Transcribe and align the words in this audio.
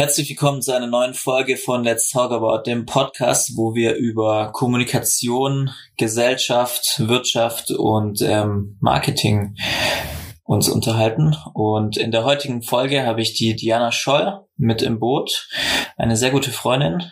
Herzlich 0.00 0.30
willkommen 0.30 0.62
zu 0.62 0.74
einer 0.74 0.86
neuen 0.86 1.12
Folge 1.12 1.58
von 1.58 1.84
Let's 1.84 2.08
Talk 2.08 2.32
About, 2.32 2.62
dem 2.62 2.86
Podcast, 2.86 3.54
wo 3.58 3.74
wir 3.74 3.96
über 3.96 4.50
Kommunikation, 4.50 5.72
Gesellschaft, 5.98 7.02
Wirtschaft 7.06 7.70
und 7.70 8.22
ähm, 8.22 8.78
Marketing 8.80 9.56
uns 10.42 10.70
unterhalten. 10.70 11.36
Und 11.52 11.98
in 11.98 12.12
der 12.12 12.24
heutigen 12.24 12.62
Folge 12.62 13.04
habe 13.04 13.20
ich 13.20 13.34
die 13.34 13.54
Diana 13.54 13.92
Scholl 13.92 14.40
mit 14.60 14.82
im 14.82 15.00
Boot, 15.00 15.48
eine 15.96 16.16
sehr 16.16 16.30
gute 16.30 16.50
Freundin. 16.50 17.02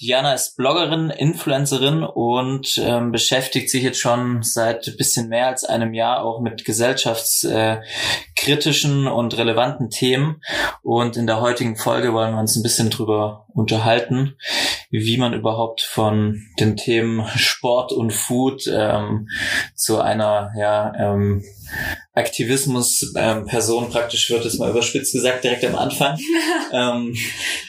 Diana 0.00 0.34
ist 0.34 0.56
Bloggerin, 0.56 1.10
Influencerin 1.10 2.02
und 2.02 2.78
ähm, 2.78 3.12
beschäftigt 3.12 3.70
sich 3.70 3.84
jetzt 3.84 4.00
schon 4.00 4.42
seit 4.42 4.88
ein 4.88 4.96
bisschen 4.96 5.28
mehr 5.28 5.46
als 5.46 5.62
einem 5.64 5.94
Jahr 5.94 6.24
auch 6.24 6.40
mit 6.40 6.64
gesellschaftskritischen 6.64 9.06
äh, 9.06 9.10
und 9.10 9.38
relevanten 9.38 9.88
Themen. 9.88 10.42
Und 10.82 11.16
in 11.16 11.28
der 11.28 11.40
heutigen 11.40 11.76
Folge 11.76 12.12
wollen 12.12 12.34
wir 12.34 12.40
uns 12.40 12.56
ein 12.56 12.64
bisschen 12.64 12.90
drüber 12.90 13.46
unterhalten, 13.54 14.36
wie 14.90 15.16
man 15.16 15.32
überhaupt 15.32 15.80
von 15.80 16.42
den 16.58 16.76
Themen 16.76 17.24
Sport 17.36 17.92
und 17.92 18.12
Food 18.12 18.64
ähm, 18.66 19.28
zu 19.74 20.00
einer 20.00 20.50
ja, 20.58 20.92
ähm, 20.98 21.44
Aktivismus-Person 22.14 23.84
ähm, 23.84 23.90
praktisch 23.90 24.30
wird, 24.30 24.44
ist 24.44 24.58
mal 24.58 24.70
überspitzt 24.70 25.12
gesagt, 25.12 25.44
direkt 25.44 25.64
am 25.64 25.76
Anfang. 25.76 26.18
ähm, 26.72 27.14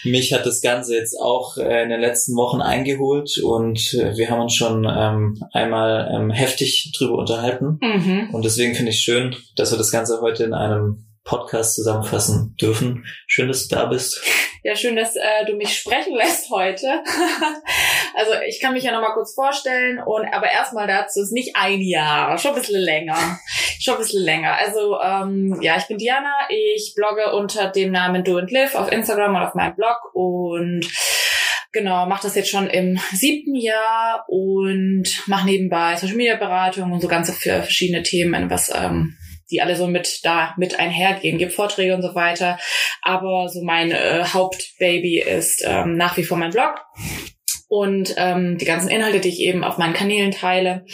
mich 0.04 0.34
hat 0.34 0.46
das 0.46 0.62
Ganze 0.62 0.96
jetzt 0.96 1.20
auch 1.20 1.58
äh, 1.58 1.84
in 1.84 1.90
den 1.90 2.00
letzten 2.00 2.36
Wochen 2.36 2.62
eingeholt 2.62 3.38
und 3.44 3.94
äh, 3.94 4.16
wir 4.16 4.30
haben 4.30 4.42
uns 4.42 4.56
schon 4.56 4.88
ähm, 4.90 5.38
einmal 5.52 6.10
ähm, 6.14 6.30
heftig 6.30 6.94
drüber 6.98 7.18
unterhalten. 7.18 7.80
Mhm. 7.82 8.30
Und 8.32 8.46
deswegen 8.46 8.76
finde 8.76 8.92
ich 8.92 9.00
schön, 9.00 9.36
dass 9.56 9.72
wir 9.72 9.78
das 9.78 9.92
Ganze 9.92 10.22
heute 10.22 10.44
in 10.44 10.54
einem 10.54 11.08
Podcast 11.28 11.76
zusammenfassen 11.76 12.56
dürfen. 12.60 13.06
Schön, 13.28 13.50
dass 13.50 13.68
du 13.68 13.76
da 13.76 13.86
bist. 13.86 14.22
Ja, 14.68 14.76
schön, 14.76 14.98
dass 14.98 15.16
äh, 15.16 15.46
du 15.46 15.56
mich 15.56 15.78
sprechen 15.78 16.14
lässt 16.14 16.50
heute. 16.50 16.88
also 18.14 18.34
ich 18.46 18.60
kann 18.60 18.74
mich 18.74 18.84
ja 18.84 18.92
nochmal 18.92 19.14
kurz 19.14 19.34
vorstellen 19.34 19.98
und 19.98 20.26
aber 20.26 20.52
erstmal 20.52 20.88
dazu 20.88 21.22
ist 21.22 21.32
nicht 21.32 21.56
ein 21.56 21.80
Jahr, 21.80 22.38
schon 22.38 22.52
ein 22.52 22.60
bisschen 22.60 22.82
länger. 22.82 23.40
schon 23.80 23.94
ein 23.94 24.02
bisschen 24.02 24.26
länger. 24.26 24.58
Also 24.58 25.00
ähm, 25.00 25.58
ja, 25.62 25.78
ich 25.78 25.88
bin 25.88 25.98
Diana, 25.98 26.34
ich 26.50 26.92
blogge 26.98 27.34
unter 27.34 27.70
dem 27.70 27.94
Namen 27.94 28.26
Do 28.26 28.36
and 28.36 28.52
Live 28.52 28.76
auf 28.76 28.92
Instagram 28.92 29.36
und 29.36 29.42
auf 29.42 29.56
meinem 29.56 29.76
Blog 29.76 30.00
und 30.12 30.86
genau, 31.72 32.06
mache 32.06 32.24
das 32.24 32.36
jetzt 32.36 32.50
schon 32.50 32.68
im 32.68 33.00
siebten 33.14 33.56
Jahr 33.56 34.26
und 34.28 35.06
mache 35.28 35.46
nebenbei 35.46 35.96
Social 35.96 36.18
Media 36.18 36.36
Beratung 36.36 36.92
und 36.92 37.00
so 37.00 37.08
ganze 37.08 37.32
für 37.32 37.62
verschiedene 37.62 38.04
Themen, 38.04 38.50
was 38.50 38.70
ähm, 38.76 39.16
die 39.52 39.62
alle 39.62 39.76
so 39.76 39.88
mit 39.88 40.22
da 40.24 40.54
mit 40.58 40.80
einhergehen, 40.80 41.38
gibt 41.38 41.54
Vorträge 41.54 41.96
und 41.96 42.02
so 42.02 42.16
weiter. 42.16 42.58
Aber 43.02 43.50
so 43.50 43.62
mein 43.64 43.92
äh, 43.92 44.24
Hauptbaby 44.26 45.20
ist 45.20 45.64
ähm, 45.66 45.96
nach 45.96 46.18
wie 46.18 46.24
vor 46.24 46.38
mein 46.38 46.52
Blog 46.52 46.86
und 47.70 48.16
ähm, 48.18 48.58
die 48.58 48.66
ganzen 48.66 48.90
Inhalte, 48.90 49.20
die 49.20 49.30
ich 49.30 49.42
eben 49.42 49.64
auf 49.64 49.78
meinen 49.78 49.94
Kanälen 49.94 50.32
teile. 50.32 50.86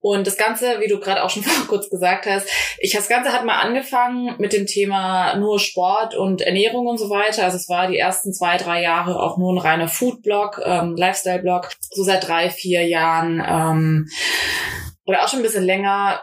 Und 0.00 0.26
das 0.26 0.36
Ganze, 0.36 0.80
wie 0.80 0.88
du 0.88 0.98
gerade 0.98 1.22
auch 1.22 1.30
schon 1.30 1.42
vor 1.44 1.68
kurz 1.68 1.88
gesagt 1.88 2.26
hast, 2.26 2.48
ich 2.78 2.92
das 2.92 3.08
Ganze 3.08 3.32
hat 3.32 3.44
mal 3.44 3.60
angefangen 3.60 4.34
mit 4.38 4.52
dem 4.52 4.66
Thema 4.66 5.36
nur 5.36 5.60
Sport 5.60 6.16
und 6.16 6.42
Ernährung 6.42 6.86
und 6.86 6.98
so 6.98 7.10
weiter. 7.10 7.44
Also 7.44 7.56
es 7.56 7.68
war 7.68 7.86
die 7.86 7.98
ersten 7.98 8.32
zwei, 8.32 8.56
drei 8.56 8.82
Jahre 8.82 9.20
auch 9.20 9.38
nur 9.38 9.52
ein 9.52 9.58
reiner 9.58 9.88
Food-Blog, 9.88 10.60
ähm, 10.64 10.96
Lifestyle-Blog. 10.96 11.70
So 11.90 12.02
seit 12.02 12.26
drei, 12.26 12.50
vier 12.50 12.86
Jahren 12.86 13.42
ähm, 13.46 14.08
oder 15.04 15.24
auch 15.24 15.28
schon 15.28 15.40
ein 15.40 15.44
bisschen 15.44 15.64
länger 15.64 16.22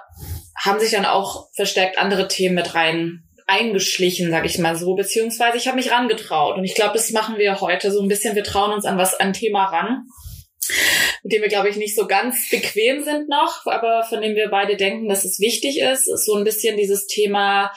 haben 0.58 0.80
sich 0.80 0.91
dann 0.91 1.05
auch 1.05 1.50
verstärkt 1.53 2.00
andere 2.00 2.27
Themen 2.27 2.55
mit 2.55 2.75
rein 2.75 3.23
eingeschlichen, 3.47 4.30
sag 4.30 4.45
ich 4.45 4.58
mal 4.58 4.75
so, 4.75 4.94
beziehungsweise 4.95 5.58
ich 5.58 5.67
habe 5.67 5.77
mich 5.77 5.91
rangetraut 5.91 6.57
und 6.57 6.66
ich 6.66 6.75
glaube, 6.75 6.94
das 6.94 7.12
machen 7.12 7.38
wir 7.38 7.62
heute 7.62 7.91
so 7.91 8.01
ein 8.01 8.09
bisschen. 8.09 8.35
Wir 8.35 8.44
trauen 8.44 8.73
uns 8.73 8.85
an 8.85 8.97
was 8.97 9.18
an 9.18 9.31
Thema 9.31 9.66
ran 9.66 10.06
mit 11.23 11.33
dem 11.33 11.41
wir, 11.41 11.50
glaube 11.50 11.69
ich, 11.69 11.78
nicht 11.78 11.95
so 11.95 12.07
ganz 12.07 12.50
bequem 12.50 13.03
sind 13.03 13.29
noch, 13.29 13.66
aber 13.66 14.03
von 14.03 14.22
dem 14.22 14.35
wir 14.35 14.50
beide 14.50 14.78
denken, 14.78 15.07
dass 15.07 15.25
es 15.25 15.39
wichtig 15.39 15.79
ist, 15.79 16.07
ist 16.07 16.25
so 16.25 16.35
ein 16.35 16.44
bisschen 16.44 16.78
dieses 16.78 17.07
Thema, 17.07 17.72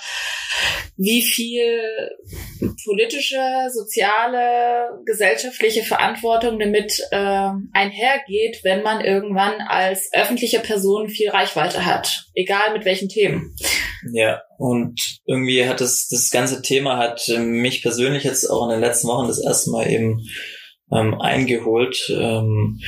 wie 0.96 1.22
viel 1.22 1.80
politische, 2.84 3.40
soziale, 3.72 5.02
gesellschaftliche 5.06 5.82
Verantwortung 5.82 6.58
damit 6.58 7.00
äh, 7.10 7.48
einhergeht, 7.72 8.60
wenn 8.62 8.82
man 8.82 9.04
irgendwann 9.04 9.60
als 9.66 10.10
öffentliche 10.12 10.60
Person 10.60 11.08
viel 11.08 11.30
Reichweite 11.30 11.84
hat, 11.84 12.26
egal 12.34 12.72
mit 12.72 12.84
welchen 12.84 13.08
Themen. 13.08 13.54
Ja, 14.12 14.42
und 14.58 15.20
irgendwie 15.26 15.66
hat 15.66 15.80
das, 15.80 16.08
das 16.08 16.30
ganze 16.30 16.62
Thema 16.62 16.98
hat 16.98 17.26
mich 17.38 17.82
persönlich 17.82 18.24
jetzt 18.24 18.46
auch 18.46 18.64
in 18.64 18.70
den 18.70 18.80
letzten 18.80 19.08
Wochen 19.08 19.28
das 19.28 19.42
erste 19.42 19.70
Mal 19.70 19.90
eben 19.90 20.22
ähm, 20.92 21.20
eingeholt. 21.20 21.96
Ähm, 22.10 22.80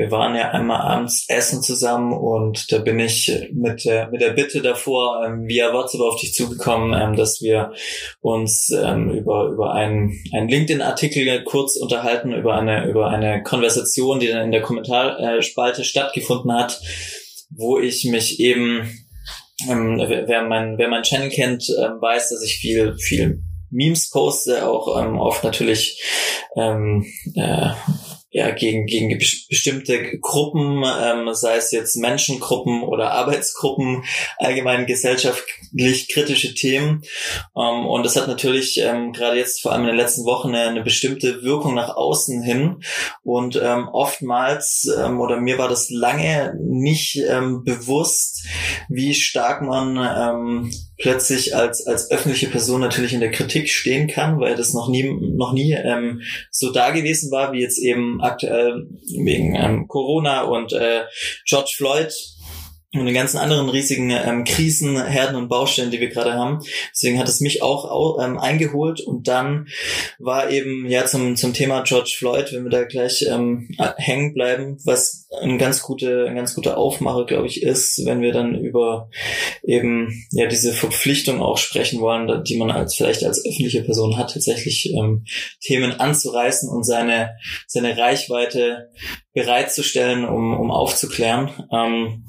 wir 0.00 0.10
waren 0.10 0.34
ja 0.34 0.52
einmal 0.52 0.80
abends 0.80 1.26
essen 1.28 1.62
zusammen 1.62 2.14
und 2.14 2.72
da 2.72 2.78
bin 2.78 2.98
ich 2.98 3.30
mit 3.52 3.84
der, 3.84 4.08
mit 4.10 4.22
der 4.22 4.30
Bitte 4.30 4.62
davor 4.62 5.22
ähm, 5.26 5.46
via 5.46 5.74
WhatsApp 5.74 6.00
auf 6.00 6.18
dich 6.18 6.32
zugekommen, 6.32 6.98
ähm, 6.98 7.16
dass 7.16 7.42
wir 7.42 7.72
uns 8.22 8.70
ähm, 8.70 9.10
über, 9.10 9.50
über 9.52 9.74
einen, 9.74 10.18
einen 10.32 10.48
LinkedIn-Artikel 10.48 11.44
kurz 11.44 11.76
unterhalten, 11.76 12.32
über 12.32 12.54
eine, 12.54 12.88
über 12.88 13.10
eine 13.10 13.42
Konversation, 13.42 14.20
die 14.20 14.28
dann 14.28 14.44
in 14.44 14.52
der 14.52 14.62
Kommentarspalte 14.62 15.84
stattgefunden 15.84 16.50
hat, 16.54 16.80
wo 17.50 17.78
ich 17.78 18.06
mich 18.06 18.40
eben, 18.40 18.90
ähm, 19.68 19.98
wer, 19.98 20.44
mein, 20.44 20.78
wer 20.78 20.88
mein 20.88 21.02
Channel 21.02 21.28
kennt, 21.28 21.68
ähm, 21.78 22.00
weiß, 22.00 22.30
dass 22.30 22.42
ich 22.42 22.56
viel, 22.56 22.96
viel 22.96 23.42
Memes 23.70 24.10
poste, 24.10 24.66
auch 24.66 25.00
ähm, 25.00 25.18
oft 25.18 25.44
natürlich 25.44 26.02
ähm, 26.56 27.04
äh, 27.34 27.70
ja, 28.32 28.50
gegen, 28.50 28.86
gegen 28.86 29.18
bestimmte 29.18 30.18
Gruppen, 30.20 30.84
ähm, 30.84 31.34
sei 31.34 31.56
es 31.56 31.72
jetzt 31.72 31.96
Menschengruppen 31.96 32.82
oder 32.82 33.10
Arbeitsgruppen, 33.10 34.04
allgemein 34.38 34.86
gesellschaftlich 34.86 36.08
kritische 36.08 36.54
Themen. 36.54 37.02
Ähm, 37.56 37.86
und 37.86 38.06
das 38.06 38.14
hat 38.14 38.28
natürlich 38.28 38.78
ähm, 38.78 39.12
gerade 39.12 39.36
jetzt 39.36 39.62
vor 39.62 39.72
allem 39.72 39.82
in 39.82 39.88
den 39.88 39.96
letzten 39.96 40.24
Wochen 40.26 40.48
eine, 40.50 40.68
eine 40.68 40.82
bestimmte 40.82 41.42
Wirkung 41.42 41.74
nach 41.74 41.96
außen 41.96 42.40
hin. 42.42 42.82
Und 43.24 43.60
ähm, 43.60 43.88
oftmals, 43.88 44.88
ähm, 44.96 45.20
oder 45.20 45.40
mir 45.40 45.58
war 45.58 45.68
das 45.68 45.90
lange 45.90 46.54
nicht 46.60 47.16
ähm, 47.28 47.64
bewusst, 47.64 48.46
wie 48.88 49.14
stark 49.14 49.62
man 49.62 49.96
ähm, 49.96 50.70
plötzlich 51.00 51.56
als, 51.56 51.86
als 51.86 52.10
öffentliche 52.10 52.46
Person 52.46 52.80
natürlich 52.80 53.12
in 53.12 53.20
der 53.20 53.30
Kritik 53.30 53.70
stehen 53.70 54.06
kann, 54.06 54.38
weil 54.38 54.54
das 54.54 54.74
noch 54.74 54.88
nie, 54.88 55.10
noch 55.34 55.52
nie 55.52 55.72
ähm, 55.72 56.20
so 56.50 56.70
da 56.72 56.90
gewesen 56.90 57.30
war, 57.30 57.52
wie 57.52 57.60
jetzt 57.60 57.78
eben 57.78 58.19
aktuell 58.22 58.86
wegen 59.06 59.54
ähm, 59.54 59.88
Corona 59.88 60.42
und 60.42 60.72
äh, 60.72 61.02
George 61.44 61.72
Floyd 61.76 62.12
und 62.92 63.06
den 63.06 63.14
ganzen 63.14 63.38
anderen 63.38 63.68
riesigen 63.68 64.10
ähm, 64.10 64.42
Krisen, 64.42 65.00
Herden 65.00 65.36
und 65.36 65.48
Baustellen, 65.48 65.92
die 65.92 66.00
wir 66.00 66.08
gerade 66.08 66.34
haben. 66.34 66.60
Deswegen 66.92 67.20
hat 67.20 67.28
es 67.28 67.40
mich 67.40 67.62
auch, 67.62 68.20
ähm, 68.20 68.36
eingeholt 68.36 69.00
und 69.00 69.28
dann 69.28 69.68
war 70.18 70.50
eben 70.50 70.86
ja 70.86 71.06
zum 71.06 71.36
zum 71.36 71.54
Thema 71.54 71.82
George 71.82 72.14
Floyd, 72.18 72.52
wenn 72.52 72.64
wir 72.64 72.70
da 72.70 72.82
gleich 72.82 73.24
ähm, 73.30 73.68
hängen 73.96 74.34
bleiben, 74.34 74.78
was 74.84 75.28
ein 75.40 75.56
ganz 75.56 75.82
gute 75.82 76.26
ein 76.26 76.34
ganz 76.34 76.54
guter 76.56 76.78
Aufmacher, 76.78 77.26
glaube 77.26 77.46
ich, 77.46 77.62
ist, 77.62 78.04
wenn 78.06 78.22
wir 78.22 78.32
dann 78.32 78.56
über 78.56 79.08
eben 79.62 80.26
ja 80.32 80.46
diese 80.46 80.72
Verpflichtung 80.72 81.40
auch 81.40 81.58
sprechen 81.58 82.00
wollen, 82.00 82.42
die 82.42 82.56
man 82.56 82.72
als 82.72 82.96
vielleicht 82.96 83.24
als 83.24 83.44
öffentliche 83.46 83.82
Person 83.82 84.16
hat, 84.16 84.32
tatsächlich 84.32 84.92
ähm, 84.94 85.24
Themen 85.60 85.92
anzureißen 85.92 86.68
und 86.68 86.82
seine 86.82 87.36
seine 87.68 87.96
Reichweite 87.96 88.90
bereitzustellen, 89.32 90.24
um 90.24 90.58
um 90.58 90.72
aufzuklären. 90.72 91.50
Ähm, 91.72 92.24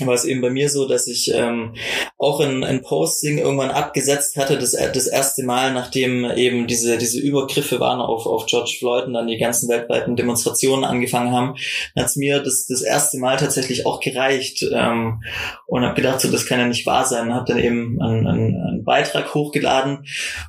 war 0.00 0.14
es 0.14 0.24
eben 0.24 0.40
bei 0.40 0.48
mir 0.48 0.70
so, 0.70 0.88
dass 0.88 1.06
ich 1.06 1.30
ähm, 1.34 1.74
auch 2.16 2.40
ein, 2.40 2.64
ein 2.64 2.80
Posting 2.82 3.36
irgendwann 3.36 3.70
abgesetzt 3.70 4.36
hatte, 4.36 4.56
das, 4.56 4.72
das 4.72 5.06
erste 5.06 5.44
Mal, 5.44 5.74
nachdem 5.74 6.24
eben 6.24 6.66
diese, 6.66 6.96
diese 6.96 7.20
Übergriffe 7.20 7.78
waren 7.78 8.00
auf, 8.00 8.24
auf 8.26 8.46
George 8.46 8.74
Floyd 8.78 9.04
und 9.04 9.12
dann 9.12 9.26
die 9.26 9.36
ganzen 9.36 9.68
weltweiten 9.68 10.16
Demonstrationen 10.16 10.84
angefangen 10.84 11.32
haben, 11.32 11.56
hat 11.94 12.06
es 12.06 12.16
mir 12.16 12.40
das, 12.40 12.64
das 12.66 12.80
erste 12.80 13.18
Mal 13.18 13.36
tatsächlich 13.36 13.84
auch 13.84 14.00
gereicht 14.00 14.64
ähm, 14.72 15.22
und 15.66 15.82
habe 15.82 15.94
gedacht, 15.94 16.20
so 16.22 16.30
das 16.30 16.46
kann 16.46 16.58
ja 16.58 16.66
nicht 16.66 16.86
wahr 16.86 17.04
sein. 17.04 17.34
Habe 17.34 17.52
dann 17.52 17.62
eben 17.62 18.00
einen, 18.00 18.26
einen, 18.26 18.62
einen 18.62 18.84
Beitrag 18.84 19.34
hochgeladen, 19.34 20.06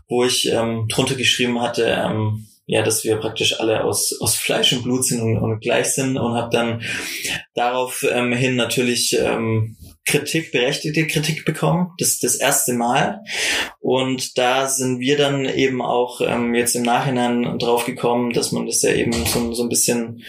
wo 0.07 0.23
ich 0.23 0.49
ähm, 0.53 0.87
drunter 0.87 1.15
geschrieben 1.15 1.61
hatte, 1.61 1.83
ähm, 1.85 2.47
ja, 2.65 2.81
dass 2.81 3.03
wir 3.03 3.17
praktisch 3.17 3.59
alle 3.59 3.83
aus, 3.83 4.17
aus 4.21 4.35
Fleisch 4.35 4.73
und 4.73 4.83
Blut 4.83 5.05
sind 5.05 5.21
und, 5.21 5.37
und 5.37 5.59
gleich 5.59 5.93
sind 5.93 6.17
und 6.17 6.33
habe 6.33 6.49
dann 6.49 6.81
darauf 7.53 8.05
ähm, 8.09 8.55
natürlich 8.55 9.17
ähm, 9.19 9.75
Kritik, 10.05 10.51
berechtigte 10.51 11.07
Kritik 11.07 11.45
bekommen. 11.45 11.91
Das 11.97 12.19
das 12.19 12.35
erste 12.35 12.73
Mal. 12.73 13.21
Und 13.79 14.37
da 14.37 14.67
sind 14.67 14.99
wir 14.99 15.17
dann 15.17 15.45
eben 15.45 15.81
auch 15.81 16.21
ähm, 16.21 16.53
jetzt 16.53 16.75
im 16.75 16.83
Nachhinein 16.83 17.57
drauf 17.57 17.85
gekommen, 17.85 18.31
dass 18.31 18.51
man 18.51 18.65
das 18.65 18.81
ja 18.81 18.93
eben 18.93 19.13
so, 19.25 19.53
so 19.53 19.63
ein 19.63 19.69
bisschen 19.69 20.23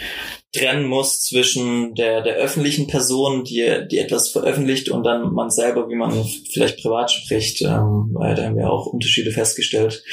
trennen 0.52 0.86
muss 0.86 1.22
zwischen 1.22 1.94
der, 1.94 2.22
der 2.22 2.34
öffentlichen 2.36 2.86
Person, 2.86 3.44
die, 3.44 3.86
die 3.90 3.98
etwas 3.98 4.30
veröffentlicht 4.30 4.88
und 4.88 5.02
dann 5.02 5.32
man 5.34 5.50
selber, 5.50 5.88
wie 5.88 5.96
man 5.96 6.24
vielleicht 6.52 6.80
privat 6.80 7.10
spricht, 7.10 7.62
ähm, 7.62 8.10
weil 8.12 8.36
da 8.36 8.44
haben 8.44 8.56
wir 8.56 8.70
auch 8.70 8.86
Unterschiede 8.86 9.32
festgestellt. 9.32 10.04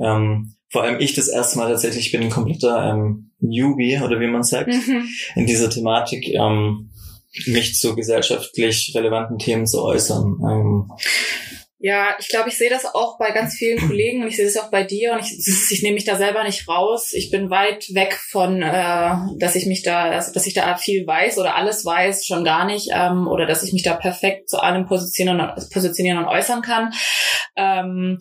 Ähm, 0.00 0.56
vor 0.74 0.82
allem 0.82 0.98
ich 0.98 1.14
das 1.14 1.28
erste 1.28 1.56
Mal 1.56 1.70
tatsächlich 1.70 2.10
bin 2.10 2.22
ein 2.22 2.30
kompletter 2.30 2.90
ähm, 2.90 3.30
Newbie 3.38 4.00
oder 4.04 4.18
wie 4.18 4.26
man 4.26 4.42
sagt 4.42 4.74
Mhm. 4.74 5.08
in 5.36 5.46
dieser 5.46 5.70
Thematik 5.70 6.34
ähm, 6.34 6.90
mich 7.46 7.76
zu 7.76 7.94
gesellschaftlich 7.94 8.90
relevanten 8.92 9.38
Themen 9.38 9.68
zu 9.68 9.80
äußern. 9.84 10.36
Ähm, 10.42 10.90
Ja, 11.78 12.16
ich 12.18 12.26
glaube, 12.28 12.48
ich 12.48 12.58
sehe 12.58 12.70
das 12.70 12.86
auch 12.92 13.18
bei 13.18 13.30
ganz 13.30 13.54
vielen 13.54 13.86
Kollegen 13.86 14.22
und 14.22 14.28
ich 14.28 14.36
sehe 14.36 14.46
das 14.46 14.56
auch 14.56 14.70
bei 14.70 14.82
dir 14.82 15.12
und 15.12 15.20
ich, 15.20 15.38
ich 15.70 15.82
nehme 15.84 15.94
mich 15.94 16.04
da 16.06 16.16
selber 16.16 16.42
nicht 16.42 16.66
raus. 16.66 17.12
Ich 17.12 17.30
bin 17.30 17.50
weit 17.50 17.94
weg 17.94 18.18
von, 18.30 18.62
äh, 18.62 19.14
dass 19.38 19.54
ich 19.54 19.66
mich 19.66 19.82
da, 19.84 20.06
also, 20.10 20.32
dass 20.32 20.46
ich 20.46 20.54
da 20.54 20.76
viel 20.76 21.06
weiß 21.06 21.38
oder 21.38 21.54
alles 21.54 21.84
weiß, 21.84 22.26
schon 22.26 22.42
gar 22.42 22.64
nicht, 22.64 22.88
ähm, 22.92 23.28
oder 23.28 23.46
dass 23.46 23.62
ich 23.62 23.72
mich 23.72 23.84
da 23.84 23.94
perfekt 23.94 24.48
zu 24.48 24.58
allem 24.58 24.86
positionieren 24.86 25.40
und, 25.40 25.70
positionieren 25.70 26.18
und 26.18 26.24
äußern 26.24 26.62
kann. 26.62 26.92
Ähm, 27.54 28.18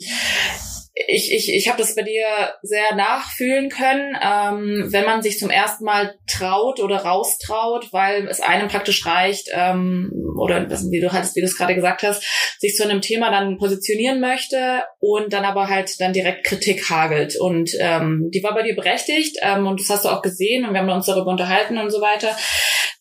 ich, 0.93 1.31
ich, 1.31 1.51
ich 1.51 1.67
habe 1.67 1.79
das 1.79 1.95
bei 1.95 2.03
dir 2.03 2.25
sehr 2.61 2.93
nachfühlen 2.95 3.69
können, 3.69 4.15
ähm, 4.21 4.87
wenn 4.91 5.05
man 5.05 5.23
sich 5.23 5.39
zum 5.39 5.49
ersten 5.49 5.85
Mal 5.85 6.15
traut 6.27 6.79
oder 6.79 6.97
raustraut, 6.97 7.91
weil 7.91 8.27
es 8.27 8.41
einem 8.41 8.67
praktisch 8.67 9.05
reicht, 9.05 9.49
ähm, 9.53 10.11
oder 10.39 10.69
wie 10.69 10.99
du 10.99 11.11
halt, 11.11 11.35
wie 11.35 11.41
du 11.41 11.47
es 11.47 11.57
gerade 11.57 11.73
gesagt 11.73 12.03
hast, 12.03 12.23
sich 12.59 12.75
zu 12.75 12.83
einem 12.83 13.01
Thema 13.01 13.31
dann 13.31 13.57
positionieren 13.57 14.19
möchte 14.19 14.83
und 14.99 15.33
dann 15.33 15.45
aber 15.45 15.67
halt 15.67 15.99
dann 15.99 16.13
direkt 16.13 16.45
Kritik 16.45 16.87
hagelt. 16.89 17.39
Und 17.39 17.71
ähm, 17.79 18.29
die 18.31 18.43
war 18.43 18.53
bei 18.53 18.61
dir 18.61 18.75
berechtigt 18.75 19.37
ähm, 19.41 19.65
und 19.65 19.79
das 19.79 19.89
hast 19.89 20.05
du 20.05 20.09
auch 20.09 20.21
gesehen 20.21 20.65
und 20.65 20.73
wir 20.73 20.81
haben 20.81 20.89
uns 20.89 21.07
darüber 21.07 21.31
unterhalten 21.31 21.79
und 21.79 21.89
so 21.89 22.01
weiter. 22.01 22.35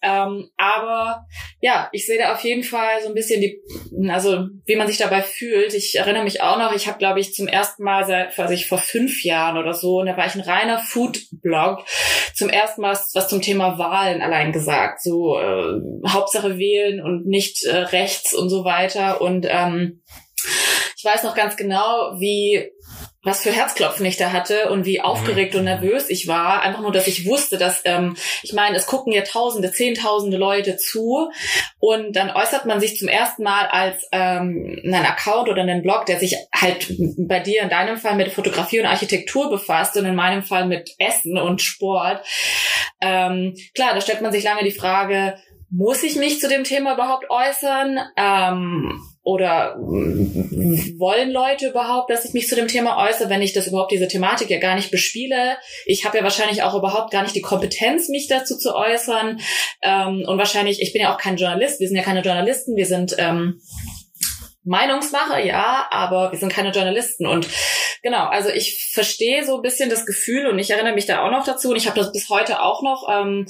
Ähm, 0.05 0.51
aber 0.57 1.27
ja, 1.61 1.89
ich 1.93 2.07
sehe 2.07 2.19
da 2.19 2.33
auf 2.33 2.43
jeden 2.43 2.65
Fall 2.65 3.01
so 3.03 3.09
ein 3.09 3.15
bisschen 3.15 3.41
die, 3.41 3.63
also 4.11 4.49
wie 4.67 4.75
man 4.75 4.89
sich 4.89 4.99
dabei 4.99 5.23
fühlt. 5.23 5.75
Ich 5.75 5.95
erinnere 5.95 6.25
mich 6.25 6.41
auch 6.43 6.59
noch, 6.59 6.75
ich 6.75 6.89
habe, 6.89 6.99
glaube 6.99 7.21
ich, 7.21 7.35
zum 7.35 7.47
ersten 7.47 7.82
Mal 7.83 8.07
seit, 8.07 8.37
weiß 8.39 8.51
ich, 8.53 8.69
vor 8.69 8.79
fünf 8.79 9.25
Jahren 9.25 9.59
oder 9.59 9.75
so, 9.75 10.01
und 10.01 10.07
da 10.07 10.17
war 10.17 10.27
ich 10.27 10.35
ein 10.35 10.41
reiner 10.41 10.79
Food-Blog, 10.79 11.85
zum 12.35 12.49
ersten 12.49 12.81
Mal 12.81 12.99
was, 13.13 13.29
zum 13.29 13.43
Thema 13.43 13.79
Wahlen 13.79 14.23
allein 14.23 14.53
gesagt. 14.53 15.03
So 15.03 15.39
äh, 15.39 15.81
Hauptsache 16.09 16.59
wählen 16.59 17.03
und 17.03 17.27
nicht 17.27 17.65
äh, 17.65 17.77
rechts 17.77 18.33
und 18.35 18.49
so 18.49 18.65
weiter. 18.65 19.21
Und 19.21 19.47
ähm, 19.49 20.03
ich 20.97 21.05
weiß 21.05 21.25
noch 21.25 21.35
ganz 21.35 21.57
genau, 21.57 22.13
wie 22.19 22.71
was 23.25 23.43
für 23.43 23.53
Herzklopfen 23.53 24.05
ich 24.05 24.17
da 24.17 24.33
hatte 24.33 24.71
und 24.71 24.85
wie 24.85 25.01
aufgeregt 25.01 25.55
und 25.55 25.65
nervös 25.65 26.11
ich 26.11 26.27
war. 26.27 26.63
Einfach 26.63 26.81
nur, 26.81 26.91
dass 26.91 27.07
ich 27.07 27.25
wusste, 27.25 27.57
dass, 27.57 27.83
ähm, 27.85 28.17
ich 28.43 28.53
meine, 28.53 28.77
es 28.77 28.87
gucken 28.87 29.13
ja 29.13 29.23
Tausende, 29.23 29.71
Zehntausende 29.71 30.37
Leute 30.37 30.77
zu 30.77 31.31
und 31.79 32.17
dann 32.17 32.31
äußert 32.31 32.67
man 32.67 32.81
sich 32.81 32.99
zum 32.99 33.09
ersten 33.09 33.45
Mal 33.45 33.67
als 33.67 34.09
ähm, 34.11 34.81
ein 34.85 34.95
Account 34.95 35.49
oder 35.49 35.63
einen 35.63 35.83
Blog, 35.83 36.07
der 36.07 36.19
sich 36.19 36.37
halt 36.53 36.93
bei 37.17 37.39
dir 37.39 37.63
in 37.63 37.69
deinem 37.69 37.97
Fall 37.97 38.17
mit 38.17 38.33
Fotografie 38.33 38.81
und 38.81 38.87
Architektur 38.87 39.51
befasst 39.51 39.97
und 39.97 40.05
in 40.05 40.17
meinem 40.17 40.43
Fall 40.43 40.67
mit 40.67 40.91
Essen 40.99 41.39
und 41.39 41.63
Sport. 41.63 42.25
Ähm, 43.01 43.55
klar, 43.75 43.95
da 43.95 44.01
stellt 44.01 44.23
man 44.23 44.33
sich 44.33 44.43
lange 44.43 44.65
die 44.65 44.73
Frage, 44.73 45.39
muss 45.71 46.03
ich 46.03 46.17
mich 46.17 46.41
zu 46.41 46.49
dem 46.49 46.65
Thema 46.65 46.95
überhaupt 46.95 47.31
äußern? 47.31 47.99
Ähm, 48.17 49.01
oder 49.25 49.77
wollen 49.79 51.31
Leute 51.31 51.69
überhaupt, 51.69 52.11
dass 52.11 52.25
ich 52.25 52.33
mich 52.33 52.49
zu 52.49 52.57
dem 52.57 52.67
Thema 52.67 53.07
äußere, 53.07 53.31
wenn 53.31 53.41
ich 53.41 53.53
das 53.53 53.69
überhaupt 53.69 53.93
diese 53.93 54.09
Thematik 54.09 54.51
ja 54.51 54.59
gar 54.59 54.75
nicht 54.75 54.91
bespiele? 54.91 55.57
Ich 55.87 56.05
habe 56.05 56.19
ja 56.19 56.25
wahrscheinlich 56.25 56.63
auch 56.65 56.75
überhaupt 56.75 57.13
gar 57.13 57.23
nicht 57.23 57.37
die 57.37 57.41
Kompetenz, 57.41 58.09
mich 58.09 58.27
dazu 58.27 58.59
zu 58.59 58.75
äußern. 58.75 59.39
Ähm, 59.83 60.25
und 60.27 60.39
wahrscheinlich, 60.39 60.83
ich 60.83 60.93
bin 60.93 61.03
ja 61.03 61.15
auch 61.15 61.19
kein 61.19 61.37
Journalist, 61.37 61.79
wir 61.79 61.87
sind 61.87 61.97
ja 61.97 62.03
keine 62.03 62.23
Journalisten, 62.23 62.75
wir 62.75 62.87
sind 62.87 63.15
ähm, 63.19 63.61
Meinungsmacher, 64.65 65.45
ja, 65.45 65.89
aber 65.91 66.31
wir 66.31 66.39
sind 66.39 66.53
keine 66.53 66.71
Journalisten. 66.71 67.27
Und 67.27 67.49
genau, 68.03 68.27
also 68.27 68.49
ich 68.49 68.91
verstehe 68.93 69.45
so 69.45 69.57
ein 69.57 69.63
bisschen 69.63 69.91
das 69.91 70.07
Gefühl 70.07 70.47
und 70.47 70.59
ich 70.59 70.71
erinnere 70.71 70.95
mich 70.95 71.07
da 71.07 71.25
auch 71.25 71.31
noch 71.31 71.45
dazu 71.45 71.71
und 71.71 71.77
ich 71.77 71.87
habe 71.87 71.99
das 71.99 72.13
bis 72.13 72.29
heute 72.29 72.63
auch 72.63 72.83
noch. 72.83 73.09
Ähm, 73.11 73.47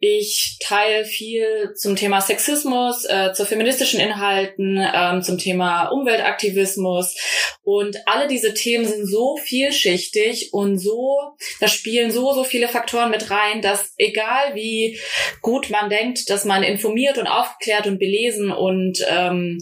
ich 0.00 0.58
teile 0.60 1.04
viel 1.04 1.72
zum 1.76 1.94
Thema 1.94 2.20
Sexismus, 2.20 3.04
äh, 3.04 3.32
zu 3.32 3.46
feministischen 3.46 4.00
Inhalten, 4.00 4.84
ähm, 4.92 5.22
zum 5.22 5.38
Thema 5.38 5.88
Umweltaktivismus 5.88 7.16
und 7.62 7.96
alle 8.06 8.26
diese 8.26 8.52
Themen 8.52 8.86
sind 8.86 9.06
so 9.06 9.36
vielschichtig 9.36 10.52
und 10.52 10.78
so, 10.78 11.36
da 11.60 11.68
spielen 11.68 12.10
so, 12.10 12.32
so 12.32 12.42
viele 12.42 12.66
Faktoren 12.66 13.10
mit 13.10 13.30
rein, 13.30 13.62
dass 13.62 13.94
egal 13.98 14.54
wie 14.54 14.98
gut 15.42 15.70
man 15.70 15.90
denkt, 15.90 16.28
dass 16.30 16.44
man 16.44 16.64
informiert 16.64 17.18
und 17.18 17.28
aufgeklärt 17.28 17.86
und 17.86 17.98
belesen 17.98 18.50
und 18.50 18.98
ähm, 19.08 19.58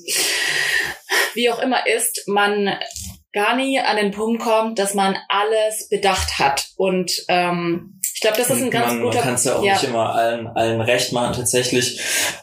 wie 1.35 1.51
auch 1.51 1.59
immer 1.59 1.87
ist, 1.87 2.25
man 2.27 2.77
gar 3.33 3.57
nie 3.57 3.79
an 3.79 3.97
den 3.97 4.11
Punkt 4.11 4.43
kommt, 4.43 4.79
dass 4.79 4.95
man 4.95 5.17
alles 5.29 5.89
bedacht 5.89 6.39
hat. 6.39 6.69
Und 6.77 7.13
ähm, 7.29 8.01
ich 8.15 8.21
glaube, 8.21 8.39
das 8.39 8.51
ist 8.51 8.63
ein 8.63 8.71
ganz 8.71 8.95
man, 8.95 9.03
guter 9.03 9.17
Man 9.17 9.25
kann 9.25 9.35
es 9.35 9.45
ja 9.45 9.57
auch 9.57 9.63
ja. 9.63 9.75
nicht 9.75 9.85
immer 9.85 10.15
allen, 10.15 10.49
allen 10.49 10.81
recht 10.81 11.13
machen. 11.13 11.37
Tatsächlich, 11.37 12.01